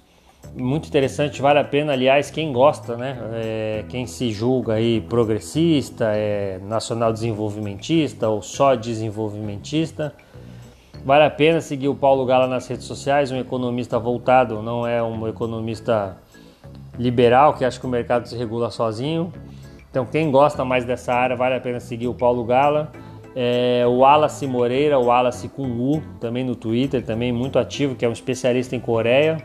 Muito 0.56 0.88
interessante, 0.88 1.42
vale 1.42 1.60
a 1.60 1.64
pena, 1.64 1.94
aliás, 1.94 2.32
quem 2.32 2.52
gosta, 2.54 2.96
né? 2.96 3.18
É, 3.34 3.86
quem 3.90 4.06
se 4.06 4.32
julga 4.32 4.74
aí 4.74 5.02
progressista, 5.02 6.06
é 6.14 6.60
nacional 6.64 7.12
desenvolvimentista 7.12 8.30
ou 8.30 8.42
só 8.42 8.76
desenvolvimentista 8.76 10.14
Vale 11.06 11.24
a 11.24 11.30
pena 11.30 11.62
seguir 11.62 11.88
o 11.88 11.96
Paulo 11.96 12.26
Gala 12.26 12.46
nas 12.46 12.68
redes 12.68 12.86
sociais, 12.86 13.32
um 13.32 13.38
economista 13.38 13.98
voltado, 13.98 14.62
não 14.62 14.86
é 14.86 15.02
um 15.02 15.28
economista 15.28 16.18
liberal 16.98 17.54
que 17.54 17.64
acha 17.64 17.80
que 17.80 17.86
o 17.86 17.90
mercado 17.90 18.28
se 18.28 18.36
regula 18.36 18.70
sozinho. 18.70 19.32
Então, 19.90 20.06
quem 20.06 20.30
gosta 20.30 20.66
mais 20.66 20.84
dessa 20.84 21.14
área, 21.14 21.36
vale 21.36 21.56
a 21.56 21.60
pena 21.60 21.80
seguir 21.80 22.08
o 22.08 22.14
Paulo 22.14 22.44
Gala. 22.44 22.92
É, 23.36 23.84
o 23.88 24.00
Wallace 24.00 24.46
Moreira, 24.48 24.98
o 24.98 25.06
Wallace 25.06 25.48
com 25.50 25.64
U, 25.64 26.02
também 26.20 26.44
no 26.44 26.56
Twitter, 26.56 27.04
também 27.04 27.32
muito 27.32 27.60
ativo, 27.60 27.96
que 27.96 28.04
é 28.04 28.10
um 28.10 28.14
especialista 28.14 28.76
em 28.76 28.80
Coreia. 28.80 29.38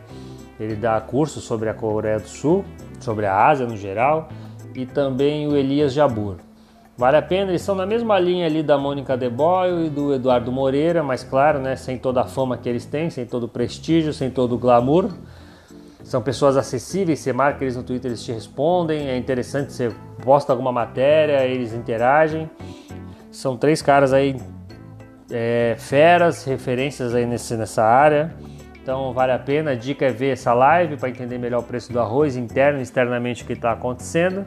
Ele 0.59 0.75
dá 0.75 0.99
cursos 1.01 1.43
sobre 1.43 1.69
a 1.69 1.73
Coreia 1.73 2.19
do 2.19 2.27
Sul, 2.27 2.65
sobre 2.99 3.25
a 3.25 3.47
Ásia 3.47 3.65
no 3.65 3.77
geral. 3.77 4.29
E 4.73 4.85
também 4.85 5.47
o 5.47 5.55
Elias 5.55 5.93
Jabur. 5.93 6.37
Vale 6.97 7.17
a 7.17 7.21
pena, 7.21 7.51
eles 7.51 7.61
são 7.61 7.75
na 7.75 7.85
mesma 7.85 8.17
linha 8.17 8.45
ali 8.45 8.63
da 8.63 8.77
Mônica 8.77 9.17
De 9.17 9.29
Boyle 9.29 9.87
e 9.87 9.89
do 9.89 10.13
Eduardo 10.13 10.49
Moreira, 10.49 11.03
mas 11.03 11.25
claro, 11.25 11.59
né, 11.59 11.75
sem 11.75 11.97
toda 11.97 12.21
a 12.21 12.23
fama 12.23 12.57
que 12.57 12.69
eles 12.69 12.85
têm, 12.85 13.09
sem 13.09 13.25
todo 13.25 13.43
o 13.43 13.47
prestígio, 13.49 14.13
sem 14.13 14.29
todo 14.29 14.55
o 14.55 14.57
glamour. 14.57 15.09
São 16.05 16.21
pessoas 16.21 16.55
acessíveis, 16.55 17.19
você 17.19 17.33
marca 17.33 17.65
eles 17.65 17.75
no 17.75 17.83
Twitter, 17.83 18.11
eles 18.11 18.23
te 18.23 18.31
respondem, 18.31 19.09
é 19.09 19.17
interessante, 19.17 19.73
você 19.73 19.91
posta 20.23 20.53
alguma 20.53 20.71
matéria, 20.71 21.43
eles 21.45 21.73
interagem. 21.73 22.49
São 23.35 23.57
três 23.57 23.81
caras 23.81 24.13
aí 24.13 24.37
é, 25.29 25.75
feras, 25.77 26.45
referências 26.45 27.13
aí 27.13 27.25
nesse, 27.25 27.57
nessa 27.57 27.83
área. 27.83 28.33
Então 28.81 29.11
vale 29.11 29.33
a 29.33 29.39
pena, 29.39 29.71
a 29.71 29.75
dica 29.75 30.05
é 30.05 30.11
ver 30.11 30.29
essa 30.29 30.53
live 30.53 30.95
para 30.95 31.09
entender 31.09 31.37
melhor 31.37 31.59
o 31.59 31.63
preço 31.63 31.91
do 31.91 31.99
arroz 31.99 32.37
interno 32.37 32.79
e 32.79 32.81
externamente 32.81 33.43
o 33.43 33.45
que 33.45 33.51
está 33.51 33.73
acontecendo. 33.73 34.45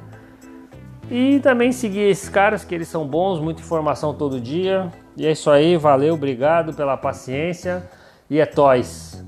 E 1.10 1.38
também 1.40 1.70
seguir 1.70 2.08
esses 2.08 2.30
caras 2.30 2.64
que 2.64 2.74
eles 2.74 2.88
são 2.88 3.06
bons, 3.06 3.40
muita 3.40 3.60
informação 3.60 4.14
todo 4.14 4.40
dia. 4.40 4.90
E 5.18 5.26
é 5.26 5.32
isso 5.32 5.50
aí, 5.50 5.76
valeu, 5.76 6.14
obrigado 6.14 6.72
pela 6.72 6.96
paciência 6.96 7.82
e 8.30 8.40
é 8.40 8.46
toys. 8.46 9.22